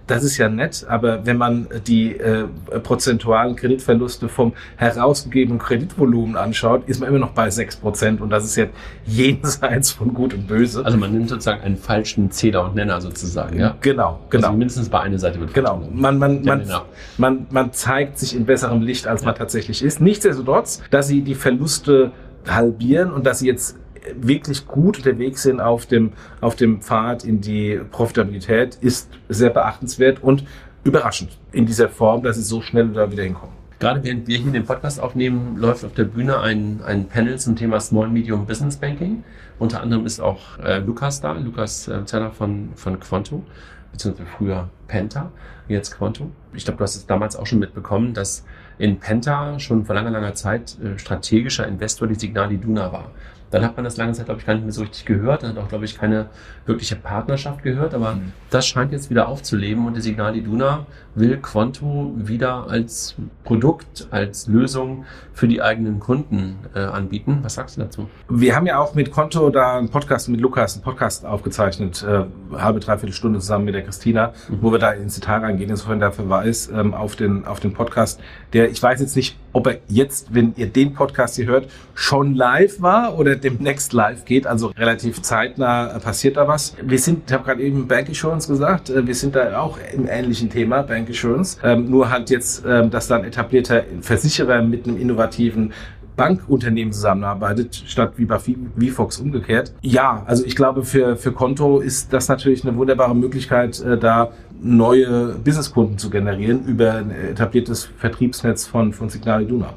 Das 0.07 0.23
ist 0.23 0.37
ja 0.37 0.49
nett, 0.49 0.85
aber 0.87 1.25
wenn 1.25 1.37
man 1.37 1.67
die 1.87 2.17
äh, 2.17 2.47
prozentualen 2.83 3.55
Kreditverluste 3.55 4.29
vom 4.29 4.53
herausgegebenen 4.77 5.59
Kreditvolumen 5.59 6.35
anschaut, 6.35 6.87
ist 6.87 6.99
man 6.99 7.09
immer 7.09 7.19
noch 7.19 7.31
bei 7.31 7.47
6% 7.47 8.19
und 8.19 8.29
das 8.29 8.45
ist 8.45 8.55
ja 8.55 8.65
jenseits 9.05 9.91
von 9.91 10.13
Gut 10.13 10.33
und 10.33 10.47
Böse. 10.47 10.85
Also 10.85 10.97
man 10.97 11.11
nimmt 11.11 11.29
sozusagen 11.29 11.61
einen 11.61 11.77
falschen 11.77 12.29
Zähler 12.31 12.65
und 12.65 12.75
Nenner 12.75 13.01
sozusagen, 13.01 13.59
ja? 13.59 13.75
Genau, 13.81 14.19
genau. 14.29 14.47
Also 14.47 14.57
mindestens 14.57 14.89
bei 14.89 14.99
einer 15.01 15.17
Seite 15.17 15.39
wird 15.39 15.53
Genau, 15.53 15.77
man, 15.91 16.17
man, 16.17 16.43
man, 16.43 16.59
Nenner. 16.59 16.85
man, 17.17 17.47
man 17.49 17.73
zeigt 17.73 18.19
sich 18.19 18.35
in 18.35 18.45
besserem 18.45 18.81
Licht, 18.81 19.07
als 19.07 19.23
man 19.23 19.35
tatsächlich 19.35 19.83
ist. 19.83 20.01
Nichtsdestotrotz, 20.01 20.81
dass 20.91 21.07
sie 21.07 21.21
die 21.21 21.35
Verluste 21.35 22.11
halbieren 22.47 23.11
und 23.11 23.25
dass 23.25 23.39
sie 23.39 23.47
jetzt 23.47 23.77
wirklich 24.15 24.67
gut 24.67 24.97
unterwegs 24.97 25.43
sind 25.43 25.59
auf 25.59 25.85
dem, 25.85 26.13
auf 26.41 26.55
dem 26.55 26.81
Pfad 26.81 27.23
in 27.23 27.41
die 27.41 27.79
Profitabilität, 27.91 28.75
ist 28.75 29.09
sehr 29.29 29.49
beachtenswert 29.49 30.21
und 30.23 30.45
überraschend 30.83 31.37
in 31.51 31.65
dieser 31.65 31.89
Form, 31.89 32.23
dass 32.23 32.35
sie 32.37 32.43
so 32.43 32.61
schnell 32.61 32.89
da 32.89 33.11
wieder 33.11 33.23
hinkommen. 33.23 33.55
Gerade 33.79 34.03
während 34.03 34.27
wir 34.27 34.37
hier 34.37 34.51
den 34.51 34.65
Podcast 34.65 35.01
aufnehmen, 35.01 35.57
läuft 35.57 35.83
auf 35.83 35.93
der 35.93 36.05
Bühne 36.05 36.39
ein, 36.39 36.79
ein 36.85 37.07
Panel 37.07 37.37
zum 37.37 37.57
Thema 37.57 37.79
Small 37.81 38.07
Medium 38.07 38.45
Business 38.45 38.77
Banking. 38.77 39.23
Unter 39.59 39.81
anderem 39.81 40.05
ist 40.05 40.21
auch 40.21 40.57
äh, 40.59 40.79
Lukas 40.79 41.19
da, 41.19 41.33
Lukas 41.33 41.87
äh, 41.87 42.05
Zeller 42.05 42.31
von, 42.31 42.69
von 42.75 42.99
Quanto, 42.99 43.43
beziehungsweise 43.91 44.29
früher 44.37 44.69
Penta, 44.87 45.31
jetzt 45.67 45.97
Quanto. 45.97 46.31
Ich 46.53 46.63
glaube, 46.63 46.77
du 46.77 46.83
hast 46.83 46.95
es 46.95 47.05
damals 47.05 47.35
auch 47.35 47.45
schon 47.45 47.59
mitbekommen, 47.59 48.13
dass 48.13 48.45
in 48.77 48.99
Penta 48.99 49.59
schon 49.59 49.85
vor 49.85 49.95
langer, 49.95 50.11
langer 50.11 50.33
Zeit 50.33 50.77
äh, 50.79 50.97
strategischer 50.97 51.67
Investor 51.67 52.07
die 52.07 52.15
Signal 52.15 52.51
Iduna 52.53 52.93
war. 52.93 53.11
Dann 53.55 53.63
hat 53.65 53.75
man 53.77 53.83
das 53.85 53.97
lange 53.97 54.11
Zeit, 54.13 54.25
glaube 54.25 54.39
ich, 54.41 54.45
gar 54.45 54.53
nicht 54.53 54.63
mehr 54.63 54.71
so 54.73 54.81
richtig 54.81 55.05
gehört. 55.05 55.43
Dann 55.43 55.51
hat 55.51 55.57
auch, 55.57 55.67
glaube 55.69 55.85
ich, 55.85 55.97
keine 55.97 56.27
wirkliche 56.65 56.95
Partnerschaft 56.95 57.63
gehört. 57.63 57.93
Aber 57.93 58.15
Mhm. 58.15 58.33
das 58.49 58.67
scheint 58.67 58.91
jetzt 58.91 59.09
wieder 59.09 59.27
aufzuleben 59.27 59.85
und 59.87 59.95
die 59.95 60.01
Signal 60.01 60.35
Iduna 60.35 60.85
will 61.15 61.37
Quanto 61.37 62.13
wieder 62.17 62.67
als 62.69 63.15
Produkt, 63.45 64.07
als 64.11 64.47
Lösung 64.47 65.05
für 65.33 65.47
die 65.47 65.61
eigenen 65.61 65.99
Kunden 65.99 66.57
äh, 66.75 66.79
anbieten. 66.79 67.39
Was 67.41 67.53
sagst 67.55 67.77
du 67.77 67.81
dazu? 67.81 68.09
Wir 68.29 68.55
haben 68.55 68.65
ja 68.65 68.79
auch 68.79 68.95
mit 68.95 69.11
Konto 69.11 69.49
da 69.49 69.77
einen 69.77 69.89
Podcast 69.89 70.27
mit 70.29 70.41
Lukas, 70.41 70.75
einen 70.75 70.83
Podcast 70.83 71.25
aufgezeichnet, 71.25 72.03
äh, 72.03 72.25
halbe, 72.57 72.79
dreiviertel 72.79 73.13
Stunde 73.13 73.39
zusammen 73.39 73.65
mit 73.65 73.75
der 73.75 73.83
Christina, 73.83 74.33
wo 74.49 74.71
wir 74.71 74.79
da 74.79 74.91
ins 74.91 75.15
Detail 75.15 75.39
reingehen. 75.39 75.69
Insofern 75.69 75.99
der 75.99 76.11
Verweis 76.11 76.69
ähm, 76.73 76.93
auf, 76.93 77.15
den, 77.15 77.45
auf 77.45 77.59
den 77.61 77.73
Podcast, 77.73 78.19
der, 78.53 78.69
ich 78.69 78.81
weiß 78.83 78.99
jetzt 78.99 79.15
nicht, 79.15 79.37
ob 79.55 79.67
er 79.67 79.77
jetzt, 79.87 80.33
wenn 80.33 80.53
ihr 80.57 80.67
den 80.67 80.93
Podcast 80.93 81.37
hier 81.37 81.45
hört, 81.45 81.69
schon 81.93 82.35
live 82.35 82.81
war 82.81 83.17
oder 83.17 83.37
demnächst 83.37 83.93
live 83.93 84.25
geht, 84.25 84.45
also 84.45 84.67
relativ 84.77 85.21
zeitnah 85.21 85.97
passiert 85.99 86.35
da 86.35 86.45
was. 86.45 86.75
Wir 86.83 86.99
sind, 86.99 87.23
ich 87.27 87.33
habe 87.33 87.45
gerade 87.45 87.63
eben 87.63 87.87
Bank 87.87 88.09
Insurance 88.09 88.49
gesagt, 88.49 88.89
äh, 88.89 89.07
wir 89.07 89.15
sind 89.15 89.33
da 89.35 89.57
auch 89.59 89.79
im 89.93 90.09
ähnlichen 90.09 90.49
Thema, 90.49 90.81
Bank 90.81 91.07
Insurance, 91.07 91.57
ähm, 91.63 91.89
nur 91.89 92.11
halt 92.11 92.29
jetzt, 92.29 92.65
ähm, 92.67 92.89
dass 92.89 93.07
dann 93.07 93.23
etablierter 93.23 93.83
Versicherer 94.01 94.61
mit 94.61 94.87
einem 94.87 94.99
innovativen 94.99 95.71
Bankunternehmen 96.15 96.93
zusammenarbeitet, 96.93 97.83
statt 97.87 98.13
wie 98.17 98.25
bei 98.25 98.39
VFox 98.39 99.19
umgekehrt. 99.19 99.73
Ja, 99.81 100.23
also 100.25 100.45
ich 100.45 100.55
glaube, 100.55 100.83
für, 100.83 101.17
für 101.17 101.31
Konto 101.31 101.79
ist 101.79 102.13
das 102.13 102.27
natürlich 102.27 102.65
eine 102.65 102.75
wunderbare 102.77 103.15
Möglichkeit, 103.15 103.81
äh, 103.81 103.97
da 103.97 104.31
neue 104.61 105.35
Businesskunden 105.43 105.97
zu 105.97 106.09
generieren 106.09 106.65
über 106.65 106.93
ein 106.93 107.11
etabliertes 107.11 107.85
Vertriebsnetz 107.97 108.65
von, 108.65 108.93
von 108.93 109.09
Signal 109.09 109.43
Iduna. 109.43 109.73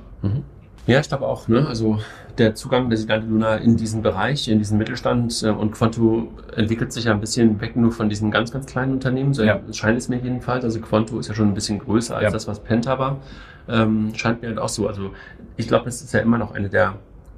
Ja, 0.86 1.00
ich 1.00 1.08
glaube 1.08 1.26
auch. 1.26 1.48
Ne? 1.48 1.66
Also 1.66 1.98
der 2.38 2.54
Zugang 2.54 2.88
der 2.88 2.96
Signal 2.98 3.22
Iduna 3.24 3.56
in 3.56 3.76
diesen 3.76 4.02
Bereich, 4.02 4.48
in 4.48 4.58
diesen 4.58 4.78
Mittelstand 4.78 5.42
äh, 5.42 5.48
und 5.50 5.72
Quanto 5.72 6.28
entwickelt 6.56 6.92
sich 6.92 7.04
ja 7.04 7.12
ein 7.12 7.20
bisschen 7.20 7.60
weg 7.60 7.76
nur 7.76 7.92
von 7.92 8.08
diesen 8.08 8.30
ganz, 8.30 8.52
ganz 8.52 8.66
kleinen 8.66 8.92
Unternehmen. 8.92 9.34
So 9.34 9.42
Ja. 9.42 9.60
scheint 9.72 9.98
es 9.98 10.08
mir 10.08 10.18
jedenfalls. 10.18 10.64
Also 10.64 10.80
Quanto 10.80 11.18
ist 11.18 11.28
ja 11.28 11.34
schon 11.34 11.48
ein 11.48 11.54
bisschen 11.54 11.78
größer 11.78 12.14
als 12.16 12.24
Ja. 12.24 12.30
das, 12.30 12.46
was 12.48 12.60
Penta 12.60 12.98
war. 12.98 13.18
Ähm, 13.68 14.12
scheint 14.14 14.40
mir 14.40 14.48
halt 14.48 14.58
auch 14.58 14.68
so. 14.68 14.86
Also 14.88 15.10
ich 15.56 15.68
glaube, 15.68 15.84
das 15.86 16.00
ist 16.00 16.14
ja 16.14 16.20
immer 16.20 16.38
noch 16.38 16.54
eine 16.54 16.68
der 16.70 16.94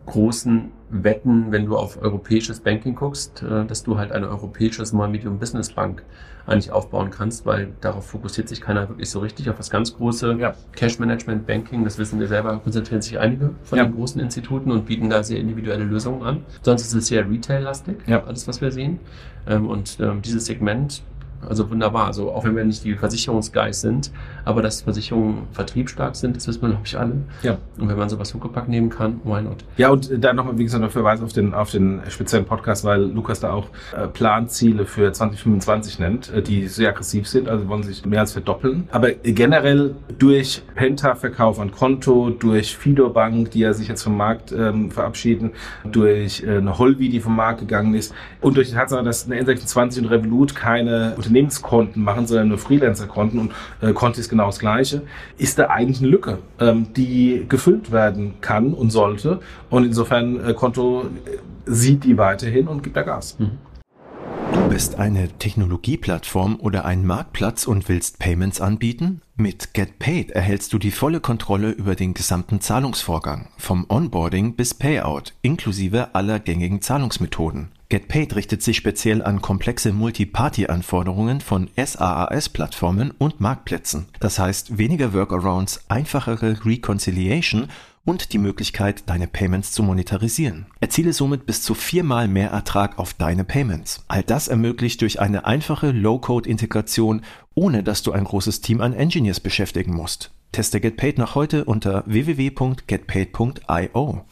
großen 0.07 0.71
Wetten, 0.91 1.47
wenn 1.51 1.67
du 1.67 1.77
auf 1.77 2.01
europäisches 2.03 2.61
Banking 2.61 2.95
guckst, 2.95 3.43
äh, 3.43 3.65
dass 3.65 3.83
du 3.83 3.99
halt 3.99 4.13
eine 4.13 4.29
europäische 4.29 4.85
Small 4.85 5.09
Medium 5.09 5.39
Business 5.39 5.73
Bank 5.73 6.03
eigentlich 6.51 6.73
aufbauen 6.73 7.11
kannst, 7.11 7.47
weil 7.47 7.73
darauf 7.81 8.07
fokussiert 8.07 8.49
sich 8.49 8.61
keiner 8.61 8.89
wirklich 8.89 9.09
so 9.09 9.21
richtig 9.21 9.49
auf 9.51 9.57
das 9.57 9.71
ganz 9.71 9.97
große 9.97 10.35
Ja. 10.39 10.55
Cash 10.73 10.99
Management 10.99 11.47
Banking. 11.47 11.85
Das 11.85 11.97
wissen 11.99 12.19
wir 12.21 12.27
selber, 12.29 12.59
konzentrieren 12.59 13.01
sich 13.03 13.19
einige 13.19 13.51
von 13.63 13.79
Ja. 13.79 13.85
den 13.85 13.95
großen 13.95 14.21
Instituten 14.21 14.71
und 14.73 14.87
bieten 14.87 15.09
da 15.11 15.23
sehr 15.23 15.39
individuelle 15.39 15.85
Lösungen 15.85 16.23
an. 16.23 16.45
Sonst 16.63 16.83
ist 16.83 16.95
es 16.95 17.07
sehr 17.07 17.29
Retail-lastig, 17.31 17.97
Ja. 18.07 18.25
alles 18.25 18.49
was 18.49 18.61
wir 18.61 18.73
sehen. 18.73 18.99
Ähm, 19.47 19.69
Und 19.69 19.99
ähm, 20.01 20.21
dieses 20.23 20.47
Segment 20.47 21.03
also 21.49 21.71
wunderbar. 21.71 22.07
Also 22.07 22.31
auch 22.33 22.45
wenn 22.45 22.57
wir 22.57 22.65
nicht 22.65 22.85
die 22.85 22.95
Versicherungsguys 22.95 23.81
sind, 23.81 24.11
aber 24.45 24.63
dass 24.63 24.83
Versicherungen 24.83 25.47
vertriebsstark 25.53 26.17
sind, 26.17 26.37
das 26.37 26.47
wissen 26.47 26.63
wir, 26.63 26.69
glaube 26.71 26.87
ich, 26.87 26.99
alle. 26.99 27.23
Ja. 27.43 27.59
Und 27.79 27.89
wenn 27.89 27.97
man 27.97 28.09
sowas 28.09 28.35
Huckepack 28.35 28.69
nehmen 28.69 28.91
kann, 28.91 29.21
why 29.25 29.43
not? 29.43 29.65
Ja, 29.77 29.91
und 29.91 30.11
da 30.23 30.33
nochmal, 30.33 30.59
wie 30.59 30.65
gesagt, 30.65 30.83
der 30.83 30.91
Verweis 30.91 31.23
auf 31.23 31.33
den, 31.33 31.55
auf 31.55 31.71
den 31.71 32.01
speziellen 32.09 32.45
Podcast, 32.45 32.85
weil 32.85 33.03
Lukas 33.03 33.41
da 33.41 33.53
auch 33.53 33.67
äh, 33.97 34.07
Planziele 34.07 34.85
für 34.87 35.13
2025 35.13 35.99
nennt, 35.99 36.33
äh, 36.33 36.43
die 36.43 36.69
sehr 36.69 36.91
aggressiv 36.91 37.27
sind, 37.29 37.49
also 37.49 37.69
wollen 37.69 37.83
sich 37.83 38.05
mehr 38.05 38.21
als 38.21 38.33
verdoppeln. 38.33 38.89
Aber 38.91 39.11
generell 39.13 39.95
durch 40.19 40.63
Penta-Verkauf 40.75 41.59
an 41.59 41.71
Konto, 41.71 42.31
durch 42.31 42.77
Fido 42.77 43.11
Bank, 43.11 43.53
die 43.53 43.61
ja 43.61 43.73
sich 43.73 43.89
jetzt 43.89 44.03
vom 44.03 44.17
Markt 44.17 44.53
ähm, 44.53 44.91
verabschieden, 44.91 45.53
durch 45.85 46.43
äh, 46.43 46.59
eine 46.59 46.79
Holvi, 46.79 47.09
die 47.09 47.21
vom 47.21 47.37
Markt 47.37 47.61
gegangen 47.61 47.95
ist 47.95 48.15
und 48.41 48.57
durch 48.57 48.69
die 48.69 48.75
Tatsache, 48.75 49.03
dass 49.03 49.27
eine 49.31 49.41
N26 49.43 50.01
und 50.01 50.07
Revolut 50.07 50.55
keine 50.55 51.15
Unternehmenskonten 51.31 52.03
machen, 52.03 52.27
sondern 52.27 52.49
nur 52.49 52.59
Freelancer-Konten 52.59 53.39
und 53.39 53.53
äh, 53.81 53.93
Konto 53.93 54.21
ist 54.21 54.29
genau 54.29 54.47
das 54.47 54.59
Gleiche, 54.59 55.03
ist 55.39 55.59
da 55.59 55.69
eigentlich 55.69 56.01
eine 56.01 56.09
Lücke, 56.09 56.39
ähm, 56.59 56.93
die 56.95 57.47
gefüllt 57.49 57.93
werden 57.93 58.35
kann 58.41 58.75
und 58.75 58.91
sollte. 58.91 59.41
Und 59.71 59.85
insofern 59.85 60.45
äh, 60.45 60.55
Konto 60.55 61.05
äh, 61.05 61.39
sieht 61.67 62.05
die 62.05 62.19
weiterhin 62.19 62.69
und 62.69 62.83
gibt 62.83 62.97
da 62.97 63.03
Gas. 63.03 63.37
Du 63.39 64.69
bist 64.69 64.99
eine 64.99 65.29
Technologieplattform 65.29 66.59
oder 66.61 66.85
ein 66.85 67.07
Marktplatz 67.07 67.67
und 67.67 67.89
willst 67.89 68.19
Payments 68.19 68.61
anbieten? 68.61 69.23
Mit 69.37 69.75
GetPaid 69.75 70.33
erhältst 70.33 70.73
du 70.73 70.79
die 70.79 70.91
volle 70.91 71.21
Kontrolle 71.21 71.71
über 71.71 71.95
den 71.95 72.15
gesamten 72.15 72.61
Zahlungsvorgang, 72.61 73.49
vom 73.57 73.87
Onboarding 73.89 74.57
bis 74.57 74.75
Payout, 74.75 75.35
inklusive 75.43 76.15
aller 76.15 76.41
gängigen 76.41 76.83
Zahlungsmethoden. 76.83 77.69
GetPaid 77.91 78.35
richtet 78.37 78.63
sich 78.63 78.77
speziell 78.77 79.21
an 79.21 79.43
komplexe 79.43 79.93
Multi-Party-Anforderungen 79.93 81.41
von 81.41 81.69
SaaS-Plattformen 81.77 83.11
und 83.11 83.41
Marktplätzen. 83.41 84.07
Das 84.21 84.39
heißt 84.39 84.79
weniger 84.79 85.13
Workarounds, 85.13 85.87
einfachere 85.89 86.65
Reconciliation 86.65 87.67
und 88.05 88.33
die 88.33 88.39
Möglichkeit, 88.39 89.11
deine 89.11 89.27
Payments 89.27 89.73
zu 89.73 89.83
monetarisieren. 89.83 90.67
Erziele 90.79 91.13
somit 91.13 91.47
bis 91.47 91.63
zu 91.63 91.75
viermal 91.75 92.29
mehr 92.29 92.53
Ertrag 92.53 92.97
auf 92.97 93.13
deine 93.13 93.43
Payments. 93.43 94.05
All 94.07 94.23
das 94.23 94.47
ermöglicht 94.47 95.01
durch 95.01 95.19
eine 95.19 95.45
einfache 95.45 95.91
Low-Code-Integration, 95.91 97.23
ohne 97.57 97.83
dass 97.83 98.05
du 98.05 98.13
ein 98.13 98.23
großes 98.23 98.61
Team 98.61 98.81
an 98.81 98.93
Engineers 98.93 99.41
beschäftigen 99.41 99.95
musst. 99.95 100.31
Teste 100.53 100.81
GetPaid 100.81 101.19
noch 101.19 101.35
heute 101.35 101.65
unter 101.65 102.05
www.getpaid.io. 102.07 104.25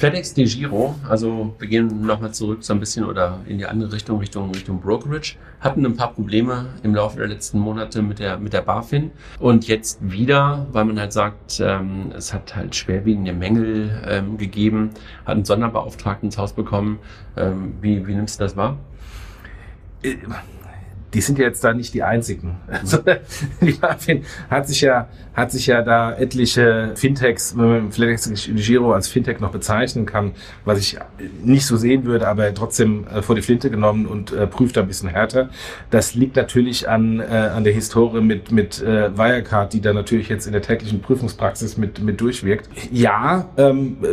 FedEx 0.00 0.32
de 0.32 0.46
Giro, 0.46 0.94
also 1.06 1.54
wir 1.58 1.68
gehen 1.68 2.06
nochmal 2.06 2.32
zurück 2.32 2.64
so 2.64 2.72
ein 2.72 2.80
bisschen 2.80 3.04
oder 3.04 3.40
in 3.46 3.58
die 3.58 3.66
andere 3.66 3.92
Richtung, 3.92 4.18
Richtung, 4.18 4.50
Richtung 4.50 4.80
Brokerage, 4.80 5.36
hatten 5.60 5.84
ein 5.84 5.94
paar 5.94 6.14
Probleme 6.14 6.68
im 6.82 6.94
Laufe 6.94 7.18
der 7.18 7.28
letzten 7.28 7.58
Monate 7.58 8.00
mit 8.00 8.18
der, 8.18 8.38
mit 8.38 8.54
der 8.54 8.62
BaFin 8.62 9.10
und 9.38 9.68
jetzt 9.68 9.98
wieder, 10.00 10.66
weil 10.72 10.86
man 10.86 10.98
halt 10.98 11.12
sagt, 11.12 11.60
ähm, 11.62 12.12
es 12.16 12.32
hat 12.32 12.56
halt 12.56 12.74
schwerwiegende 12.74 13.34
Mängel 13.34 14.02
ähm, 14.08 14.38
gegeben, 14.38 14.88
hat 15.26 15.34
einen 15.34 15.44
Sonderbeauftragten 15.44 16.28
ins 16.28 16.38
Haus 16.38 16.54
bekommen. 16.54 16.98
Ähm, 17.36 17.74
wie, 17.82 18.06
wie 18.06 18.14
nimmst 18.14 18.40
du 18.40 18.44
das 18.44 18.56
wahr? 18.56 18.78
Äh, 21.10 21.14
Die 21.14 21.20
sind 21.20 21.38
ja 21.38 21.44
jetzt 21.44 21.62
da 21.64 21.72
nicht 21.72 21.94
die 21.94 22.02
einzigen. 22.02 22.56
Also, 22.80 22.98
die 23.60 23.72
BaFin 23.72 24.24
hat 24.48 24.66
sich 24.68 24.80
ja, 24.80 25.08
hat 25.34 25.52
sich 25.52 25.66
ja 25.66 25.82
da 25.82 26.12
etliche 26.14 26.92
Fintechs, 26.94 27.56
wenn 27.56 27.68
man 27.68 27.92
FedEx 27.92 28.48
Giro 28.54 28.92
als 28.92 29.08
Fintech 29.08 29.40
noch 29.40 29.50
bezeichnen 29.52 30.06
kann, 30.06 30.32
was 30.64 30.78
ich 30.78 30.98
nicht 31.42 31.66
so 31.66 31.76
sehen 31.76 32.04
würde, 32.04 32.26
aber 32.26 32.52
trotzdem 32.54 33.06
äh, 33.06 33.22
vor 33.22 33.34
die 33.34 33.42
Flinte 33.42 33.70
genommen 33.70 34.06
und 34.06 34.32
äh, 34.32 34.46
prüft 34.46 34.76
da 34.76 34.82
ein 34.82 34.88
bisschen 34.88 35.08
härter. 35.08 35.50
Das 35.90 36.14
liegt 36.14 36.36
natürlich 36.36 36.88
an, 36.88 37.20
äh, 37.20 37.24
an 37.24 37.64
der 37.64 37.72
Historie 37.72 38.20
mit, 38.20 38.50
mit 38.50 38.82
äh, 38.82 39.16
Wirecard, 39.16 39.72
die 39.72 39.80
da 39.80 39.92
natürlich 39.92 40.28
jetzt 40.28 40.46
in 40.46 40.52
der 40.52 40.62
täglichen 40.62 41.00
Prüfungspraxis 41.00 41.76
mit, 41.76 42.00
mit 42.00 42.20
durchwirkt. 42.20 42.68
Ja, 42.90 43.48
ähm, 43.56 43.98
äh, 44.02 44.06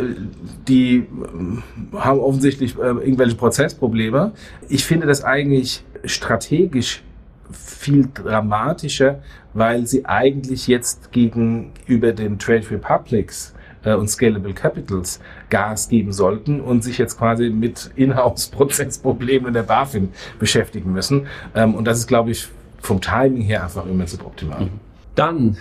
die 0.68 1.08
ähm, 1.08 1.64
haben 1.94 2.20
offensichtlich 2.20 2.78
äh, 2.78 2.82
irgendwelche 2.82 3.36
Prozessprobleme. 3.36 4.34
Ich 4.70 4.86
finde 4.86 5.08
das 5.08 5.24
eigentlich 5.24 5.84
strategisch 6.08 7.04
viel 7.52 8.10
dramatischer, 8.14 9.22
weil 9.54 9.88
sie 9.88 10.06
eigentlich 10.06 10.68
jetzt 10.68 11.12
gegenüber 11.12 12.12
den 12.12 12.38
Trade 12.40 12.70
Republics 12.72 13.54
äh, 13.84 13.94
und 13.94 14.10
Scalable 14.10 14.54
Capitals 14.54 15.20
Gas 15.50 15.90
geben 15.90 16.12
sollten 16.12 16.60
und 16.62 16.84
sich 16.84 16.98
jetzt 16.98 17.18
quasi 17.18 17.50
mit 17.50 17.92
Inhouse-Prozessproblemen 17.96 19.48
in 19.48 19.54
der 19.54 19.64
BaFin 19.64 20.10
beschäftigen 20.40 20.92
müssen. 20.92 21.28
Ähm, 21.56 21.76
und 21.76 21.86
das 21.86 22.00
ist, 22.00 22.08
glaube 22.08 22.32
ich, 22.32 22.48
vom 22.82 23.02
Timing 23.02 23.42
her 23.42 23.64
einfach 23.64 23.86
immer 23.86 24.06
suboptimal. 24.08 24.66
Mhm. 24.66 24.87
Dann 25.18 25.58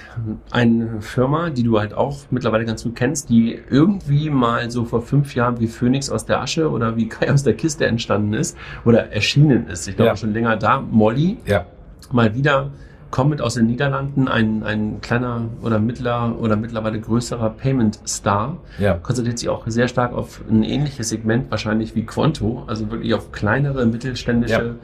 eine 0.50 1.00
Firma, 1.00 1.48
die 1.48 1.62
du 1.62 1.78
halt 1.78 1.94
auch 1.94 2.18
mittlerweile 2.30 2.66
ganz 2.66 2.84
gut 2.84 2.94
kennst, 2.94 3.30
die 3.30 3.58
irgendwie 3.70 4.28
mal 4.28 4.70
so 4.70 4.84
vor 4.84 5.00
fünf 5.00 5.34
Jahren 5.34 5.58
wie 5.60 5.66
Phoenix 5.66 6.10
aus 6.10 6.26
der 6.26 6.42
Asche 6.42 6.70
oder 6.70 6.96
wie 6.96 7.08
Kai 7.08 7.32
aus 7.32 7.42
der 7.42 7.54
Kiste 7.54 7.86
entstanden 7.86 8.34
ist 8.34 8.54
oder 8.84 9.12
erschienen 9.12 9.66
ist. 9.68 9.88
Ich 9.88 9.96
glaube 9.96 10.10
ja. 10.10 10.16
schon 10.16 10.34
länger 10.34 10.56
da. 10.56 10.82
Molly. 10.82 11.38
Ja. 11.46 11.64
Mal 12.12 12.34
wieder 12.34 12.70
kommt 13.10 13.40
aus 13.40 13.54
den 13.54 13.66
Niederlanden, 13.66 14.28
ein, 14.28 14.62
ein 14.62 15.00
kleiner 15.00 15.48
oder 15.62 15.78
mittler 15.78 16.38
oder 16.38 16.56
mittlerweile 16.56 17.00
größerer 17.00 17.48
Payment 17.48 17.98
Star. 18.06 18.58
Ja. 18.78 18.94
Konzentriert 18.94 19.38
sich 19.38 19.48
auch 19.48 19.66
sehr 19.68 19.88
stark 19.88 20.12
auf 20.12 20.42
ein 20.50 20.64
ähnliches 20.64 21.08
Segment, 21.08 21.50
wahrscheinlich 21.50 21.94
wie 21.94 22.04
Quanto, 22.04 22.64
also 22.66 22.90
wirklich 22.90 23.14
auf 23.14 23.32
kleinere, 23.32 23.86
mittelständische 23.86 24.52
ja 24.52 24.74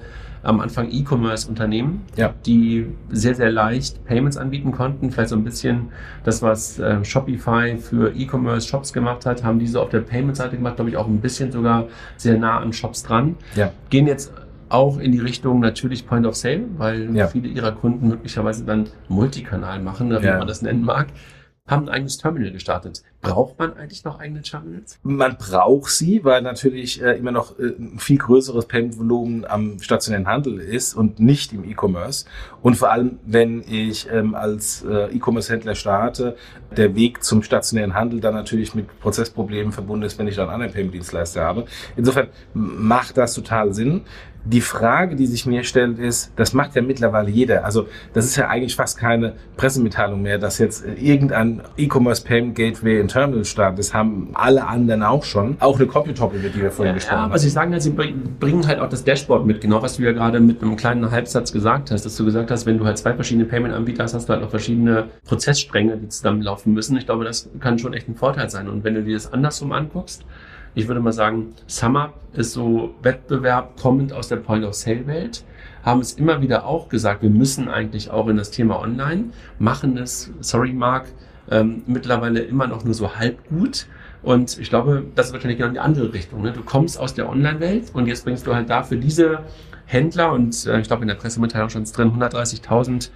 am 0.43 0.61
Anfang 0.61 0.91
E-Commerce-Unternehmen, 0.91 2.03
ja. 2.17 2.35
die 2.47 2.87
sehr, 3.11 3.35
sehr 3.35 3.51
leicht 3.51 4.05
Payments 4.05 4.37
anbieten 4.37 4.73
konnten. 4.73 5.11
Vielleicht 5.11 5.31
so 5.31 5.37
ein 5.37 5.45
bisschen 5.45 5.91
das, 6.25 6.43
was 6.43 6.79
äh, 6.79 7.05
Shopify 7.05 7.77
für 7.79 8.15
E-Commerce-Shops 8.15 8.93
gemacht 8.93 9.27
hat, 9.27 9.45
haben 9.45 9.59
diese 9.59 9.81
auf 9.81 9.91
der 9.91 10.01
Payment-Seite 10.01 10.57
gemacht, 10.57 10.77
glaube 10.77 10.91
ich, 10.91 10.97
auch 10.97 11.07
ein 11.07 11.21
bisschen 11.21 11.53
sogar 11.53 11.87
sehr 12.17 12.39
nah 12.39 12.59
an 12.59 12.73
Shops 12.73 13.03
dran. 13.03 13.37
Ja. 13.55 13.73
Gehen 13.91 14.07
jetzt 14.07 14.33
auch 14.69 14.99
in 14.99 15.13
die 15.13 15.21
Richtung 15.21 15.61
natürlich 15.61 16.07
Point 16.07 16.27
of 16.27 16.35
Sale, 16.35 16.65
weil 16.79 17.15
ja. 17.15 17.27
viele 17.27 17.49
ihrer 17.49 17.73
Kunden 17.73 18.09
möglicherweise 18.09 18.65
dann 18.65 18.87
Multikanal 19.09 19.81
machen, 19.81 20.11
wie 20.11 20.27
man 20.27 20.47
das 20.47 20.63
nennen 20.63 20.83
mag 20.83 21.09
haben 21.69 21.89
ein 21.89 21.95
eigenes 21.95 22.19
Terminal 22.19 22.51
gestartet. 22.51 23.03
Braucht 23.21 23.57
man 23.59 23.77
eigentlich 23.77 24.05
noch 24.05 24.19
eigene 24.19 24.43
Terminals? 24.43 24.99
Man 25.05 25.37
braucht 25.37 25.93
sie, 25.93 26.25
weil 26.25 26.43
natürlich 26.43 27.01
äh, 27.01 27.17
immer 27.17 27.31
noch 27.31 27.57
äh, 27.59 27.75
ein 27.79 28.01
viel 28.01 28.19
größeres 28.19 28.67
Payment-Volumen 28.67 29.45
am 29.45 29.79
stationären 29.79 30.27
Handel 30.27 30.59
ist 30.59 30.95
und 30.95 31.21
nicht 31.21 31.53
im 31.53 31.63
E-Commerce. 31.63 32.27
Und 32.63 32.77
vor 32.77 32.91
allem, 32.91 33.21
wenn 33.25 33.63
ich 33.69 34.11
ähm, 34.11 34.35
als 34.35 34.85
äh, 34.85 35.15
E-Commerce-Händler 35.15 35.77
starte, 35.77 36.37
der 36.77 36.97
Weg 36.97 37.23
zum 37.23 37.45
stationären 37.45 37.95
Handel 37.95 38.21
dann 38.21 38.35
natürlich 38.35 38.75
mit 38.75 38.99
Prozessproblemen 38.99 39.73
verbunden 39.73 40.05
ist, 40.05 40.19
wenn 40.19 40.27
ich 40.27 40.35
dann 40.35 40.47
einen 40.47 40.55
anderen 40.55 40.73
Payment-Dienstleister 40.73 41.43
habe. 41.43 41.67
Insofern 41.97 42.27
macht 42.55 43.17
das 43.17 43.35
total 43.35 43.73
Sinn 43.73 44.03
die 44.45 44.61
Frage, 44.61 45.17
die 45.17 45.27
sich 45.27 45.47
mir 45.47 45.65
stellt, 45.65 45.99
ist, 45.99 46.33
das 46.37 46.53
macht 46.53 46.75
ja 46.75 46.83
mittlerweile 46.83 47.31
jeder. 47.31 47.65
Also 47.65 47.87
das 48.13 48.25
ist 48.25 48.37
ja 48.37 48.49
eigentlich 48.49 48.75
fast 48.75 48.99
keine 48.99 49.35
Pressemitteilung 49.57 50.23
mehr, 50.23 50.39
dass 50.39 50.59
jetzt 50.59 50.85
irgendein 51.01 51.63
E-Commerce 51.77 52.25
Payment 52.25 52.55
Gateway 52.55 53.01
in 53.01 53.09
Terminal 53.09 53.45
startet. 53.45 53.79
Das 53.79 53.95
haben 53.95 54.31
alle 54.35 54.67
anderen 54.67 55.03
auch 55.03 55.25
schon. 55.25 55.57
Auch 55.61 55.79
eine 55.79 55.87
Copytop, 55.87 56.35
über 56.35 56.49
die 56.49 56.61
wir 56.61 56.71
vorhin 56.71 56.93
ja, 56.93 56.95
gesprochen 56.95 57.15
ja, 57.15 57.23
haben. 57.23 57.31
Aber 57.31 57.39
Sie 57.39 57.51
sagen 57.51 57.73
ja, 57.73 57.81
Sie 57.81 57.91
bringen 57.91 58.67
halt 58.67 58.81
auch 58.81 58.89
das 58.89 59.05
Dashboard 59.05 59.47
mit, 59.47 59.61
genau 59.61 59.83
was 59.83 59.97
du 59.97 60.03
ja 60.03 60.13
gerade 60.13 60.41
mit 60.41 60.63
einem 60.63 60.77
kleinen 60.77 61.11
Halbsatz 61.11 61.53
gesagt 61.53 61.91
hast, 61.91 62.05
dass 62.05 62.17
du 62.17 62.25
gesagt 62.25 62.51
hast, 62.51 62.67
wenn 62.67 62.79
du 62.79 62.85
halt 62.85 62.99
zwei 62.99 63.15
verschiedene 63.15 63.47
Payment-Anbieter 63.47 64.03
hast, 64.03 64.15
hast 64.15 64.29
du 64.29 64.33
halt 64.33 64.43
auch 64.43 64.51
verschiedene 64.51 65.07
Prozessstränge, 65.25 65.97
die 65.97 66.09
zusammenlaufen 66.09 66.73
müssen. 66.73 66.97
Ich 66.97 67.07
glaube, 67.07 67.25
das 67.25 67.49
kann 67.61 67.79
schon 67.79 67.95
echt 67.95 68.09
ein 68.09 68.17
Vorteil 68.17 68.51
sein. 68.51 68.69
Und 68.69 68.85
wenn 68.85 68.95
du 68.95 69.03
dir 69.03 69.15
das 69.15 69.33
andersrum 69.33 69.73
anguckst, 69.73 70.25
ich 70.75 70.89
würde 70.89 71.01
mal 71.01 71.13
sagen, 71.13 71.55
SumUp 71.67 72.15
ist 72.33 72.53
so 72.53 72.95
Wettbewerb 73.03 73.81
kommend 73.81 74.13
aus 74.13 74.29
der 74.29 74.37
Point-of-Sale-Welt 74.37 75.45
haben 75.83 76.01
es 76.01 76.13
immer 76.13 76.41
wieder 76.41 76.65
auch 76.67 76.89
gesagt, 76.89 77.23
wir 77.23 77.31
müssen 77.31 77.69
eigentlich 77.69 78.11
auch 78.11 78.29
in 78.29 78.37
das 78.37 78.51
Thema 78.51 78.81
Online, 78.81 79.31
machen 79.59 79.97
es, 79.99 80.31
sorry 80.41 80.73
Mark, 80.73 81.09
ähm, 81.51 81.83
mittlerweile 81.87 82.41
immer 82.41 82.67
noch 82.67 82.85
nur 82.85 82.95
so 82.95 83.17
halb 83.17 83.49
gut. 83.49 83.87
Und 84.23 84.59
ich 84.59 84.69
glaube, 84.69 85.05
das 85.17 85.27
ist 85.27 85.33
wahrscheinlich 85.33 85.59
genau 85.59 85.69
in 85.69 85.75
die 85.75 85.81
andere 85.81 86.13
Richtung. 86.13 86.43
Ne? 86.43 86.53
Du 86.53 86.63
kommst 86.63 86.99
aus 86.99 87.15
der 87.15 87.29
Online-Welt 87.29 87.91
und 87.93 88.07
jetzt 88.07 88.25
bringst 88.25 88.47
du 88.47 88.55
halt 88.55 88.71
dafür 88.71 88.97
diese 88.97 89.41
Händler 89.87 90.33
und 90.33 90.67
äh, 90.67 90.81
ich 90.81 90.87
glaube 90.87 91.03
in 91.03 91.09
der 91.09 91.17
Pressemitteilung 91.17 91.69
schon 91.69 91.85
drin 91.85 92.13
130.000 92.13 93.11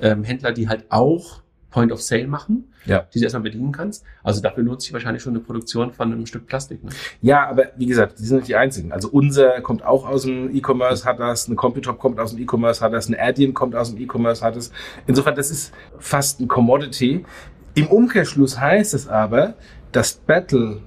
ähm, 0.00 0.24
Händler, 0.24 0.52
die 0.52 0.68
halt 0.68 0.84
auch 0.90 1.40
Point 1.70 1.90
of 1.90 2.02
Sale 2.02 2.26
machen, 2.26 2.68
ja. 2.84 3.06
die 3.12 3.18
du 3.18 3.24
erstmal 3.24 3.42
bedienen 3.42 3.72
kannst. 3.72 4.04
Also 4.22 4.40
dafür 4.40 4.64
lohnt 4.64 4.82
sich 4.82 4.92
wahrscheinlich 4.92 5.22
schon 5.22 5.34
eine 5.34 5.40
Produktion 5.40 5.92
von 5.92 6.12
einem 6.12 6.26
Stück 6.26 6.46
Plastik. 6.46 6.82
Ne? 6.82 6.90
Ja, 7.20 7.48
aber 7.48 7.66
wie 7.76 7.86
gesagt, 7.86 8.18
die 8.18 8.24
sind 8.24 8.38
nicht 8.38 8.48
die 8.48 8.56
einzigen. 8.56 8.92
Also 8.92 9.08
unser 9.08 9.60
kommt 9.60 9.84
auch 9.84 10.06
aus 10.06 10.22
dem 10.22 10.54
E-Commerce, 10.54 11.04
hat 11.04 11.20
das, 11.20 11.46
eine 11.46 11.56
Computop 11.56 11.98
kommt 11.98 12.18
aus 12.18 12.34
dem 12.34 12.42
E-Commerce, 12.42 12.84
hat 12.84 12.92
das, 12.92 13.08
ein 13.08 13.16
Adyen 13.18 13.54
kommt 13.54 13.74
aus 13.74 13.94
dem 13.94 14.00
E-Commerce, 14.00 14.44
hat 14.44 14.56
es. 14.56 14.72
Insofern, 15.06 15.34
das 15.34 15.50
ist 15.50 15.72
fast 15.98 16.40
ein 16.40 16.48
Commodity. 16.48 17.24
Im 17.74 17.86
Umkehrschluss 17.88 18.60
heißt 18.60 18.94
es 18.94 19.08
aber, 19.08 19.54
dass 19.92 20.14
Battle 20.14 20.82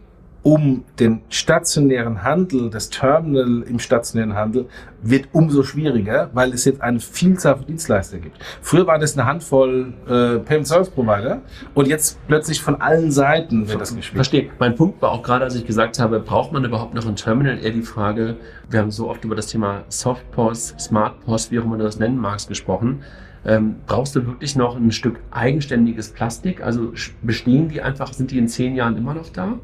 um 0.45 0.83
den 0.99 1.21
stationären 1.29 2.21
Handel, 2.21 2.69
das 2.69 2.91
Terminal 2.91 3.63
im 3.67 3.79
stationären 3.79 4.35
Handel, 4.35 4.67
wird 5.01 5.29
umso 5.31 5.63
schwieriger, 5.63 6.29
weil 6.33 6.53
es 6.53 6.65
jetzt 6.65 6.81
eine 6.81 6.99
Vielzahl 6.99 7.57
von 7.57 7.65
Dienstleister 7.65 8.19
gibt. 8.19 8.37
Früher 8.61 8.85
war 8.85 8.99
das 8.99 9.17
eine 9.17 9.25
Handvoll 9.25 9.93
äh, 10.05 10.37
Payment 10.37 10.67
Service 10.67 10.91
Provider 10.91 11.41
und 11.73 11.87
jetzt 11.87 12.19
plötzlich 12.27 12.61
von 12.61 12.79
allen 12.79 13.09
Seiten 13.09 13.67
wird 13.67 13.81
das 13.81 13.95
gespielt. 13.95 14.17
Verstehe. 14.17 14.49
Mein 14.59 14.75
Punkt 14.75 15.01
war 15.01 15.13
auch 15.13 15.23
gerade, 15.23 15.45
als 15.45 15.55
ich 15.55 15.65
gesagt 15.65 15.97
habe, 15.97 16.19
braucht 16.19 16.51
man 16.51 16.63
überhaupt 16.63 16.93
noch 16.93 17.07
ein 17.07 17.15
Terminal, 17.15 17.57
eher 17.57 17.71
die 17.71 17.81
Frage, 17.81 18.35
wir 18.69 18.79
haben 18.81 18.91
so 18.91 19.09
oft 19.09 19.25
über 19.25 19.35
das 19.35 19.47
Thema 19.47 19.83
Softpost, 19.89 20.79
Smartpost, 20.79 21.51
wie 21.51 21.57
auch 21.57 21.63
immer 21.63 21.77
du 21.77 21.85
das 21.85 21.97
nennen 21.97 22.19
magst, 22.19 22.49
gesprochen. 22.49 23.01
Ähm, 23.47 23.77
brauchst 23.87 24.15
du 24.15 24.27
wirklich 24.27 24.55
noch 24.55 24.75
ein 24.75 24.91
Stück 24.91 25.19
eigenständiges 25.31 26.09
Plastik? 26.09 26.63
Also 26.63 26.93
bestehen 27.23 27.69
die 27.69 27.81
einfach, 27.81 28.13
sind 28.13 28.29
die 28.29 28.37
in 28.37 28.47
zehn 28.47 28.75
Jahren 28.75 28.95
immer 28.95 29.15
noch 29.15 29.29
da? 29.29 29.57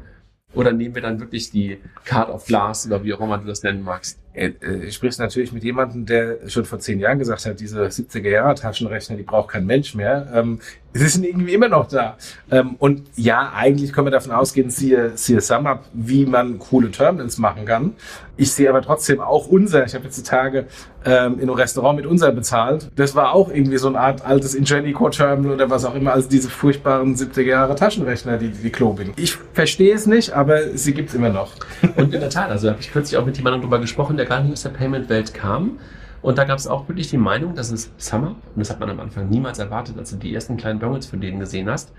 Oder 0.54 0.72
nehmen 0.72 0.94
wir 0.94 1.02
dann 1.02 1.20
wirklich 1.20 1.50
die 1.50 1.78
Card 2.04 2.28
of 2.30 2.46
Glass 2.46 2.86
oder 2.86 3.02
wie 3.04 3.14
auch 3.14 3.20
immer 3.20 3.38
du 3.38 3.46
das 3.46 3.62
nennen 3.62 3.82
magst? 3.82 4.21
Äh, 4.34 4.52
äh, 4.62 4.84
ich 4.84 4.94
sprichst 4.94 5.18
natürlich 5.18 5.52
mit 5.52 5.62
jemandem, 5.62 6.06
der 6.06 6.48
schon 6.48 6.64
vor 6.64 6.78
zehn 6.78 6.98
Jahren 7.00 7.18
gesagt 7.18 7.44
hat, 7.44 7.60
diese 7.60 7.84
70er 7.84 8.28
Jahre 8.28 8.54
Taschenrechner, 8.54 9.16
die 9.16 9.22
braucht 9.22 9.50
kein 9.50 9.66
Mensch 9.66 9.94
mehr. 9.94 10.30
Ähm, 10.34 10.60
sie 10.94 11.08
sind 11.08 11.24
irgendwie 11.24 11.54
immer 11.54 11.68
noch 11.68 11.88
da. 11.88 12.16
Ähm, 12.50 12.76
und 12.78 13.02
ja, 13.16 13.52
eigentlich 13.54 13.92
können 13.92 14.06
wir 14.06 14.12
davon 14.12 14.32
ausgehen, 14.32 14.70
siehe, 14.70 15.12
siehe 15.14 15.40
SumUp, 15.40 15.80
wie 15.92 16.26
man 16.26 16.58
coole 16.58 16.90
Terminals 16.90 17.38
machen 17.38 17.64
kann. 17.66 17.94
Ich 18.36 18.52
sehe 18.52 18.68
aber 18.70 18.80
trotzdem 18.80 19.20
auch 19.20 19.46
unser, 19.46 19.84
ich 19.84 19.94
habe 19.94 20.04
jetzt 20.04 20.16
die 20.16 20.22
Tage 20.22 20.66
ähm, 21.04 21.34
in 21.34 21.42
einem 21.42 21.50
Restaurant 21.50 21.96
mit 21.96 22.06
unser 22.06 22.32
bezahlt. 22.32 22.90
Das 22.96 23.14
war 23.14 23.32
auch 23.32 23.50
irgendwie 23.50 23.76
so 23.76 23.88
eine 23.88 24.00
Art 24.00 24.24
altes 24.24 24.54
Ingenico-Terminal 24.54 25.52
oder 25.52 25.70
was 25.70 25.84
auch 25.84 25.94
immer, 25.94 26.12
also 26.12 26.28
diese 26.28 26.48
furchtbaren 26.48 27.14
70er 27.14 27.42
Jahre 27.42 27.74
Taschenrechner, 27.74 28.38
die, 28.38 28.48
die 28.48 28.70
klobigen. 28.70 29.12
Ich 29.16 29.36
verstehe 29.52 29.94
es 29.94 30.06
nicht, 30.06 30.32
aber 30.32 30.76
sie 30.76 30.94
gibt's 30.94 31.14
immer 31.14 31.28
noch. 31.28 31.52
Und 31.96 32.14
in 32.14 32.20
der 32.20 32.30
Tat, 32.30 32.50
also 32.50 32.70
habe 32.70 32.80
ich 32.80 32.90
kürzlich 32.90 33.18
auch 33.20 33.26
mit 33.26 33.36
jemandem 33.36 33.62
drüber 33.62 33.78
gesprochen, 33.78 34.16
der 34.22 34.28
gar 34.28 34.42
nicht 34.42 34.52
aus 34.52 34.62
der 34.62 34.70
Payment-Welt 34.70 35.34
kam. 35.34 35.78
Und 36.22 36.38
da 36.38 36.44
gab 36.44 36.56
es 36.56 36.68
auch 36.68 36.88
wirklich 36.88 37.10
die 37.10 37.18
Meinung, 37.18 37.56
dass 37.56 37.72
es 37.72 37.90
Summer, 37.96 38.36
und 38.54 38.58
das 38.58 38.70
hat 38.70 38.78
man 38.78 38.88
am 38.88 39.00
Anfang 39.00 39.28
niemals 39.28 39.58
erwartet, 39.58 39.98
als 39.98 40.10
du 40.10 40.16
die 40.16 40.32
ersten 40.32 40.56
kleinen 40.56 40.78
Dongles 40.78 41.06
von 41.06 41.20
denen 41.20 41.40
gesehen 41.40 41.68
hast, 41.68 41.92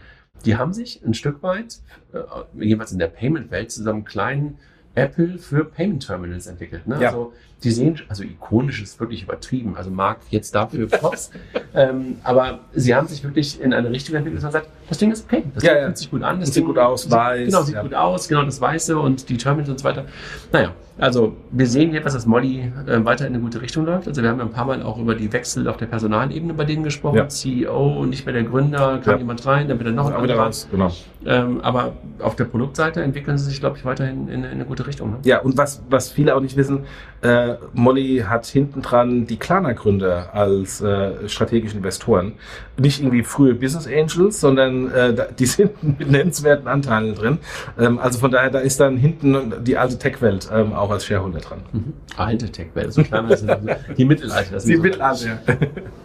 die 0.46 0.56
haben 0.56 0.74
sich 0.74 1.04
ein 1.06 1.14
Stück 1.14 1.44
weit, 1.44 1.80
äh, 2.14 2.20
jedenfalls 2.54 2.94
in 2.94 3.00
der 3.00 3.08
Payment-Welt, 3.08 3.72
zusammen 3.72 4.06
kleinen 4.06 4.58
Apple 4.96 5.38
für 5.38 5.66
Payment 5.66 6.06
Terminals 6.06 6.48
entwickelt. 6.48 6.88
Ne? 6.88 7.02
Ja. 7.02 7.10
Also 7.10 7.34
die 7.64 7.72
sehen, 7.72 8.02
also 8.10 8.24
ikonisch 8.24 8.82
ist 8.82 9.00
wirklich 9.00 9.24
übertrieben. 9.24 9.76
Also 9.78 9.90
Mark 9.90 10.20
jetzt 10.30 10.54
dafür 10.54 10.88
Props. 10.88 11.32
ähm, 11.74 12.18
aber 12.24 12.60
sie 12.74 12.94
haben 12.94 13.08
sich 13.08 13.24
wirklich 13.24 13.62
in 13.62 13.74
eine 13.74 13.90
Richtung 13.90 14.16
entwickelt, 14.16 14.38
dass 14.38 14.44
man 14.44 14.64
sagt, 14.64 14.70
das 14.90 14.98
Ding 14.98 15.12
ist 15.12 15.26
okay, 15.26 15.44
das 15.54 15.64
ja, 15.64 15.76
ja. 15.76 15.86
fühlt 15.86 15.98
sich 15.98 16.12
gut 16.12 16.24
an. 16.24 16.40
Das, 16.40 16.54
sieht 16.54 16.66
gut 16.66 16.78
aus, 16.78 17.10
weiß. 17.10 17.48
Genau, 17.48 17.62
sieht 17.64 17.80
gut 17.80 17.94
aus, 17.94 18.28
genau 18.28 18.44
das 18.44 18.60
Weiße 18.60 18.98
und 18.98 19.30
die 19.30 19.38
Terminals 19.38 19.70
und 19.70 19.80
so 19.80 19.86
weiter. 19.86 20.06
Naja, 20.52 20.74
also 20.98 21.36
wir 21.52 21.66
sehen 21.66 21.94
jetzt, 21.94 22.14
dass 22.14 22.26
Molly 22.26 22.72
äh, 22.86 23.04
weiter 23.04 23.26
in 23.26 23.34
eine 23.34 23.42
gute 23.42 23.62
Richtung 23.62 23.86
läuft. 23.86 24.08
Also 24.08 24.22
wir 24.22 24.30
haben 24.30 24.38
ja 24.38 24.46
ein 24.46 24.52
paar 24.52 24.66
Mal 24.66 24.84
auch 24.84 25.00
über 25.00 25.16
die 25.16 25.34
Wechsel 25.34 25.68
auf 25.68 25.78
der 25.78 25.88
Personalebene 25.88 26.54
bei 26.54 26.66
denen 26.66 26.84
gesprochen. 26.84 27.18
Ja. 27.18 27.28
CEO, 27.28 28.06
nicht 28.06 28.26
mehr 28.26 28.34
der 28.34 28.44
Gründer, 28.44 29.00
kam 29.04 29.14
ja. 29.14 29.20
jemand 29.20 29.46
rein, 29.46 29.68
dann 29.68 29.80
wieder 29.80 29.92
noch 29.92 30.08
ein 30.08 30.14
anderer. 30.14 30.44
Raus, 30.44 30.68
genau. 30.70 30.92
Ähm, 31.26 31.62
aber 31.62 31.94
auf 32.20 32.36
der 32.36 32.46
Produktseite 32.46 33.02
entwickeln 33.02 33.38
sie 33.38 33.46
sich, 33.46 33.60
glaube 33.60 33.78
ich, 33.78 33.86
weiterhin 33.86 34.28
in, 34.28 34.44
in, 34.44 34.52
eine 34.52 34.66
gute 34.66 34.86
Richtung. 34.86 35.12
Ne? 35.12 35.18
Ja, 35.24 35.40
und 35.40 35.58
was, 35.58 35.82
was 35.90 36.12
viele 36.12 36.36
auch 36.36 36.42
nicht 36.42 36.58
wissen, 36.58 36.84
äh, 37.22 37.53
Molly 37.74 38.24
hat 38.28 38.46
hinten 38.46 38.82
dran 38.82 39.26
die 39.26 39.38
Klarna-Gründer 39.38 40.34
als 40.34 40.82
äh, 40.82 41.28
strategischen 41.28 41.78
Investoren. 41.78 42.34
Nicht 42.78 43.00
irgendwie 43.00 43.24
frühe 43.24 43.54
Business 43.54 43.88
Angels, 43.88 44.40
sondern 44.40 44.92
äh, 44.92 45.28
die 45.38 45.46
sind 45.46 45.84
mit 46.00 46.10
nennenswerten 46.10 46.68
Anteilen 46.68 47.16
drin. 47.16 47.38
Ähm, 47.80 48.00
also 48.00 48.20
von 48.20 48.32
daher, 48.32 48.50
da 48.50 48.60
ist 48.60 48.80
dann 48.80 48.98
hinten 48.98 49.64
die 49.64 49.78
alte 49.78 49.98
Tech-Welt 49.98 50.50
ähm, 50.54 50.74
auch 50.74 50.92
als 50.92 51.06
Shareholder 51.06 51.40
dran. 51.40 51.60
Mhm. 51.72 51.94
Alte 52.18 52.52
Tech-Welt, 52.52 52.94
so 52.94 53.04
kleiner 53.04 53.36
sind 53.38 53.52
die 53.98 54.06
Mittelalter. 54.06 54.58
Die 54.58 54.78
Mittelalter, 54.78 55.26
ja. 55.26 55.40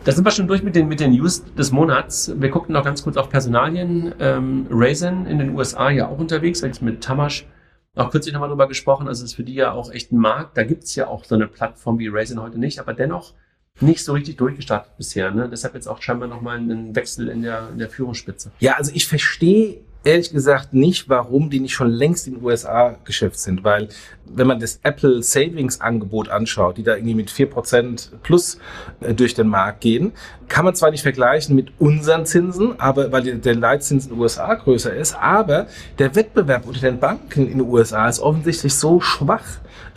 Da 0.05 0.13
sind 0.13 0.25
wir 0.25 0.31
schon 0.31 0.47
durch 0.47 0.63
mit 0.63 0.75
den, 0.75 0.89
mit 0.89 1.01
den 1.01 1.13
News 1.13 1.45
des 1.55 1.71
Monats. 1.71 2.33
Wir 2.39 2.51
gucken 2.51 2.73
noch 2.73 2.85
ganz 2.85 3.03
kurz 3.03 3.17
auf 3.17 3.29
Personalien. 3.29 4.15
Ähm, 4.21 4.67
Raisin 4.71 5.27
in 5.27 5.39
den 5.39 5.55
USA 5.55 5.91
ja 5.91 6.09
auch 6.09 6.19
unterwegs, 6.19 6.61
jetzt 6.63 6.83
mit 6.83 7.03
Tamash 7.03 7.47
auch 7.95 8.11
kürzlich 8.11 8.33
nochmal 8.33 8.49
drüber 8.49 8.69
gesprochen. 8.69 9.09
Also 9.09 9.25
es 9.25 9.31
ist 9.31 9.37
für 9.37 9.45
die 9.45 9.55
ja 9.55 9.73
auch 9.73 9.91
echt 9.91 10.13
ein 10.13 10.19
Markt. 10.19 10.57
Da 10.57 10.65
gibt's 10.65 10.95
ja 10.95 11.09
auch 11.09 11.25
so 11.25 11.35
eine 11.35 11.49
Plattform 11.49 11.99
wie 11.99 12.09
Raisin 12.09 12.41
heute 12.41 12.59
nicht, 12.59 12.79
aber 12.79 12.95
dennoch 12.95 13.35
nicht 13.81 14.05
so 14.05 14.13
richtig 14.13 14.37
durchgestartet 14.37 14.97
bisher. 14.97 15.31
Ne? 15.31 15.49
Deshalb 15.49 15.75
jetzt 15.75 15.87
auch 15.87 16.03
scheinbar 16.03 16.29
nochmal 16.29 16.59
einen 16.59 16.95
Wechsel 16.95 17.29
in 17.29 17.43
der, 17.43 17.69
in 17.73 17.79
der 17.79 17.91
Führungsspitze. 17.91 18.51
Ja, 18.61 18.75
also 18.75 18.93
ich 18.95 19.07
verstehe 19.07 19.81
ehrlich 20.05 20.33
gesagt 20.33 20.73
nicht, 20.75 21.09
warum 21.09 21.51
die 21.51 21.61
nicht 21.61 21.75
schon 21.75 21.91
längst 21.91 22.27
in 22.27 22.35
den 22.35 22.45
USA 22.45 22.97
Geschäft 23.05 23.39
sind, 23.39 23.65
weil 23.65 23.89
wenn 24.25 24.47
man 24.47 24.61
das 24.61 24.81
Apple 24.83 25.23
Savings 25.23 25.81
Angebot 25.81 26.29
anschaut, 26.29 26.79
die 26.79 26.83
da 26.83 26.95
irgendwie 26.95 27.15
mit 27.15 27.31
4% 27.31 28.11
plus 28.23 28.59
äh, 29.01 29.15
durch 29.15 29.35
den 29.35 29.49
Markt 29.49 29.81
gehen, 29.81 30.13
kann 30.49 30.65
man 30.65 30.75
zwar 30.75 30.91
nicht 30.91 31.03
vergleichen 31.03 31.55
mit 31.55 31.73
unseren 31.79 32.27
Zinsen, 32.27 32.81
aber 32.81 33.13
weil 33.13 33.23
der 33.39 33.55
Leitzins 33.55 34.07
in 34.07 34.13
den 34.13 34.21
USA 34.21 34.55
größer 34.55 34.95
ist, 34.95 35.15
aber 35.15 35.67
der 35.99 36.15
Wettbewerb 36.15 36.67
unter 36.67 36.81
den 36.81 36.99
Banken 36.99 37.47
in 37.47 37.59
den 37.59 37.69
USA 37.69 38.09
ist 38.09 38.21
offensichtlich 38.21 38.75
so 38.75 39.01
schwach 39.01 39.45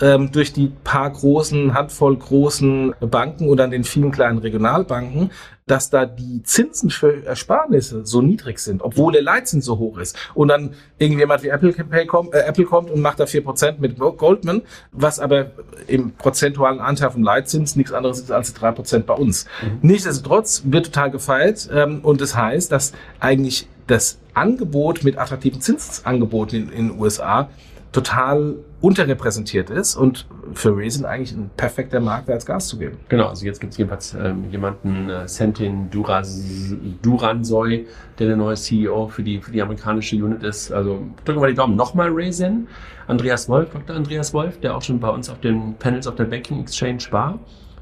ähm, 0.02 0.32
durch 0.32 0.54
die 0.54 0.72
paar 0.84 1.10
großen, 1.10 1.74
Handvoll 1.74 2.18
großen 2.18 2.94
Banken 3.00 3.48
oder 3.48 3.64
an 3.64 3.72
den 3.72 3.84
vielen 3.84 4.12
kleinen 4.12 4.40
Regionalbanken, 4.40 5.32
dass 5.68 5.90
da 5.90 6.06
die 6.06 6.44
Zinsen 6.44 6.90
für 6.90 7.24
Ersparnisse 7.26 8.06
so 8.06 8.22
niedrig 8.22 8.60
sind, 8.60 8.82
obwohl 8.82 9.14
der 9.14 9.22
Leitzins 9.22 9.64
so 9.64 9.78
hoch 9.78 10.00
ist. 10.00 10.18
Und 10.34 10.50
dann 10.50 10.74
irgendjemand 10.98 11.44
wie 11.44 11.48
Apple, 11.48 11.74
kommt, 12.08 12.34
äh, 12.34 12.40
Apple 12.40 12.66
kommt 12.66 12.90
und 12.90 13.00
macht 13.00 13.20
da 13.20 13.26
vier 13.26 13.44
Prozent 13.44 13.80
mit 13.80 13.98
Goldman, 13.98 14.64
was 14.92 15.20
aber 15.20 15.52
im 15.88 16.12
prozentualen 16.12 16.80
Anteil 16.80 17.12
vom 17.12 17.24
Leitzins 17.24 17.76
nichts 17.76 17.94
anderes 17.94 18.20
ist 18.20 18.32
als 18.32 18.54
drei 18.54 18.72
Prozent 18.72 19.06
bei 19.06 19.14
uns. 19.14 19.46
Mhm. 19.62 19.80
Nichtsdestotrotz 19.82 20.41
wird 20.66 20.88
total 20.88 21.12
gefeiert 21.12 21.70
ähm, 21.74 22.00
und 22.04 22.22
das 22.22 22.36
heißt, 22.36 22.72
dass 22.72 22.94
eigentlich 23.20 23.68
das 23.88 24.20
Angebot 24.34 25.04
mit 25.04 25.18
attraktiven 25.18 25.62
Zinsangeboten 25.62 26.70
in, 26.70 26.70
in 26.70 26.88
den 26.90 27.00
USA 27.00 27.50
total 27.92 28.56
unterrepräsentiert 28.80 29.70
ist 29.70 29.96
und 29.96 30.26
für 30.54 30.76
Raisin 30.76 31.06
eigentlich 31.06 31.34
ein 31.34 31.50
perfekter 31.56 32.00
Markt 32.00 32.30
als 32.30 32.46
Gas 32.46 32.68
zu 32.68 32.78
geben. 32.78 32.98
Genau, 33.10 33.28
also 33.28 33.46
jetzt 33.46 33.60
gibt 33.60 33.74
es 33.74 33.78
jedenfalls 33.78 34.14
ähm, 34.14 34.46
jemanden, 34.50 35.10
äh, 35.10 35.28
Sentin 35.28 35.90
Duransoy, 35.92 37.86
der 38.18 38.28
der 38.28 38.38
neue 38.38 38.56
CEO 38.56 39.08
für 39.10 39.24
die, 39.24 39.42
für 39.42 39.52
die 39.52 39.62
amerikanische 39.62 40.16
Unit 40.16 40.42
ist. 40.44 40.72
Also 40.72 41.02
drücken 41.26 41.42
wir 41.42 41.50
die 41.50 41.54
Daumen. 41.54 41.76
Nochmal 41.76 42.10
Raisin. 42.12 42.68
Andreas 43.08 43.50
Wolf, 43.50 43.72
Dr. 43.72 43.96
Andreas 43.96 44.34
Wolf, 44.34 44.60
der 44.62 44.76
auch 44.76 44.82
schon 44.82 45.00
bei 45.00 45.10
uns 45.10 45.30
auf 45.30 45.40
den 45.42 45.76
Panels 45.76 46.08
auf 46.08 46.16
der 46.16 46.26
Banking 46.26 46.62
Exchange 46.62 47.04
war, 47.12 47.40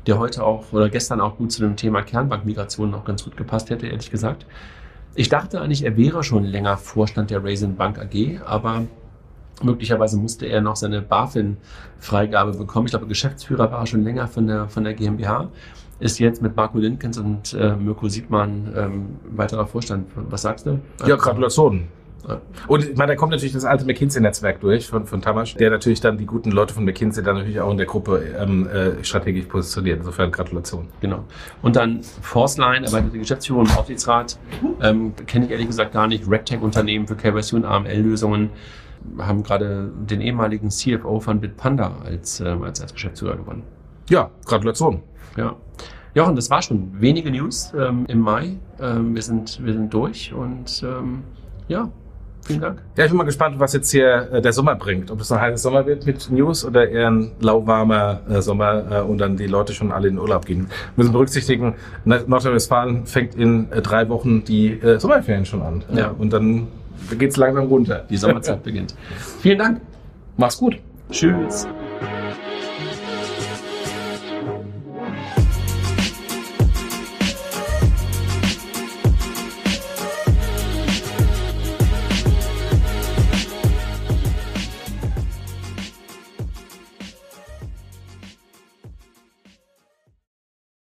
der 0.07 0.19
heute 0.19 0.43
auch 0.43 0.71
oder 0.71 0.89
gestern 0.89 1.21
auch 1.21 1.37
gut 1.37 1.51
zu 1.51 1.61
dem 1.61 1.75
Thema 1.75 2.01
Kernbankmigration 2.01 2.89
noch 2.89 3.05
ganz 3.05 3.23
gut 3.23 3.37
gepasst 3.37 3.69
hätte, 3.69 3.87
ehrlich 3.87 4.11
gesagt. 4.11 4.45
Ich 5.15 5.29
dachte 5.29 5.59
eigentlich, 5.61 5.83
er 5.83 5.97
wäre 5.97 6.23
schon 6.23 6.43
länger 6.43 6.77
Vorstand 6.77 7.31
der 7.31 7.43
Raisin 7.43 7.75
Bank 7.75 7.99
AG, 7.99 8.39
aber 8.45 8.85
Möglicherweise 9.63 10.17
musste 10.17 10.45
er 10.45 10.61
noch 10.61 10.75
seine 10.75 11.01
BaFin-Freigabe 11.01 12.53
bekommen. 12.53 12.87
Ich 12.87 12.91
glaube, 12.91 13.07
Geschäftsführer 13.07 13.71
war 13.71 13.81
er 13.81 13.85
schon 13.85 14.03
länger 14.03 14.27
von 14.27 14.47
der, 14.47 14.69
von 14.69 14.83
der 14.83 14.93
GmbH. 14.93 15.49
Ist 15.99 16.19
jetzt 16.19 16.41
mit 16.41 16.55
Marco 16.55 16.77
Linkens 16.77 17.17
und 17.17 17.53
äh, 17.53 17.75
Mirko 17.75 18.07
Siegmann 18.07 18.73
ähm, 18.75 19.05
weiterer 19.31 19.67
Vorstand. 19.67 20.07
Was 20.15 20.43
sagst 20.43 20.65
du? 20.65 20.79
Ja, 21.05 21.17
Gratulation. 21.17 21.89
Und 22.67 22.83
ich 22.85 22.97
meine, 22.97 23.13
da 23.13 23.15
kommt 23.15 23.31
natürlich 23.31 23.53
das 23.53 23.65
alte 23.65 23.85
McKinsey-Netzwerk 23.85 24.59
durch 24.59 24.87
von, 24.87 25.05
von 25.05 25.21
Tamasch, 25.21 25.55
der 25.55 25.69
natürlich 25.69 26.01
dann 26.01 26.17
die 26.17 26.25
guten 26.25 26.51
Leute 26.51 26.73
von 26.73 26.85
McKinsey 26.85 27.23
dann 27.23 27.37
natürlich 27.37 27.59
auch 27.59 27.71
in 27.71 27.77
der 27.77 27.85
Gruppe 27.85 28.23
ähm, 28.37 28.67
äh, 28.67 29.03
strategisch 29.03 29.45
positioniert. 29.45 29.99
Insofern 29.99 30.31
Gratulation. 30.31 30.87
Genau. 31.01 31.23
Und 31.61 31.75
dann 31.75 32.03
Forceline, 32.03 32.85
erweiterte 32.85 33.17
Geschäftsführung 33.17 33.65
im 33.65 33.71
Aufsichtsrat, 33.71 34.37
ähm, 34.81 35.13
kenne 35.25 35.45
ich 35.45 35.51
ehrlich 35.51 35.67
gesagt 35.67 35.93
gar 35.93 36.07
nicht. 36.07 36.29
RegTech-Unternehmen 36.29 37.07
für 37.07 37.15
KYC 37.15 37.53
und 37.53 37.65
AML-Lösungen 37.65 38.49
haben 39.17 39.43
gerade 39.43 39.91
den 40.09 40.21
ehemaligen 40.21 40.69
CFO 40.69 41.19
von 41.19 41.39
Bitpanda 41.39 41.97
als, 42.03 42.41
äh, 42.41 42.47
als, 42.47 42.81
als 42.81 42.93
Geschäftsführer 42.93 43.37
gewonnen. 43.37 43.63
Ja, 44.09 44.29
Gratulation. 44.45 45.01
Ja. 45.37 45.55
Jochen, 46.15 46.35
das 46.35 46.49
war 46.49 46.61
schon 46.61 46.99
wenige 46.99 47.29
News 47.31 47.71
ähm, 47.77 48.05
im 48.07 48.19
Mai. 48.19 48.57
Ähm, 48.79 49.15
wir, 49.15 49.21
sind, 49.21 49.63
wir 49.63 49.73
sind 49.73 49.93
durch 49.93 50.33
und 50.33 50.83
ähm, 50.83 51.23
ja, 51.67 51.89
vielen 52.45 52.61
Dank. 52.61 52.81
Ja, 52.95 53.05
ich 53.05 53.11
bin 53.11 53.17
mal 53.17 53.23
gespannt, 53.23 53.59
was 53.59 53.73
jetzt 53.73 53.91
hier 53.91 54.29
äh, 54.31 54.41
der 54.41 54.53
Sommer 54.53 54.75
bringt. 54.75 55.11
Ob 55.11 55.21
es 55.21 55.31
ein 55.31 55.39
heißer 55.39 55.57
Sommer 55.57 55.85
wird 55.85 56.05
mit 56.05 56.29
News 56.29 56.65
oder 56.65 56.89
eher 56.89 57.09
ein 57.09 57.31
lauwarmer 57.39 58.21
äh, 58.29 58.41
Sommer 58.41 58.83
äh, 58.91 59.01
und 59.01 59.19
dann 59.19 59.37
die 59.37 59.47
Leute 59.47 59.73
schon 59.73 59.91
alle 59.91 60.07
in 60.07 60.15
den 60.15 60.21
Urlaub 60.21 60.45
gehen. 60.45 60.67
Wir 60.95 61.03
müssen 61.03 61.11
berücksichtigen, 61.11 61.75
Nordrhein-Westfalen 62.05 63.05
fängt 63.05 63.35
in 63.35 63.71
äh, 63.71 63.81
drei 63.81 64.09
Wochen 64.09 64.43
die 64.43 64.71
äh, 64.79 64.99
Sommerferien 64.99 65.45
schon 65.45 65.61
an. 65.61 65.83
Ja. 65.93 66.09
und 66.17 66.31
dann 66.33 66.67
geht 67.17 67.31
es 67.31 67.37
langsam 67.37 67.65
runter. 67.65 68.05
Die 68.09 68.17
Sommerzeit 68.17 68.63
beginnt. 68.63 68.95
Vielen 69.41 69.57
Dank. 69.57 69.81
Mach's 70.37 70.57
gut. 70.57 70.77
Tschüss. 71.11 71.67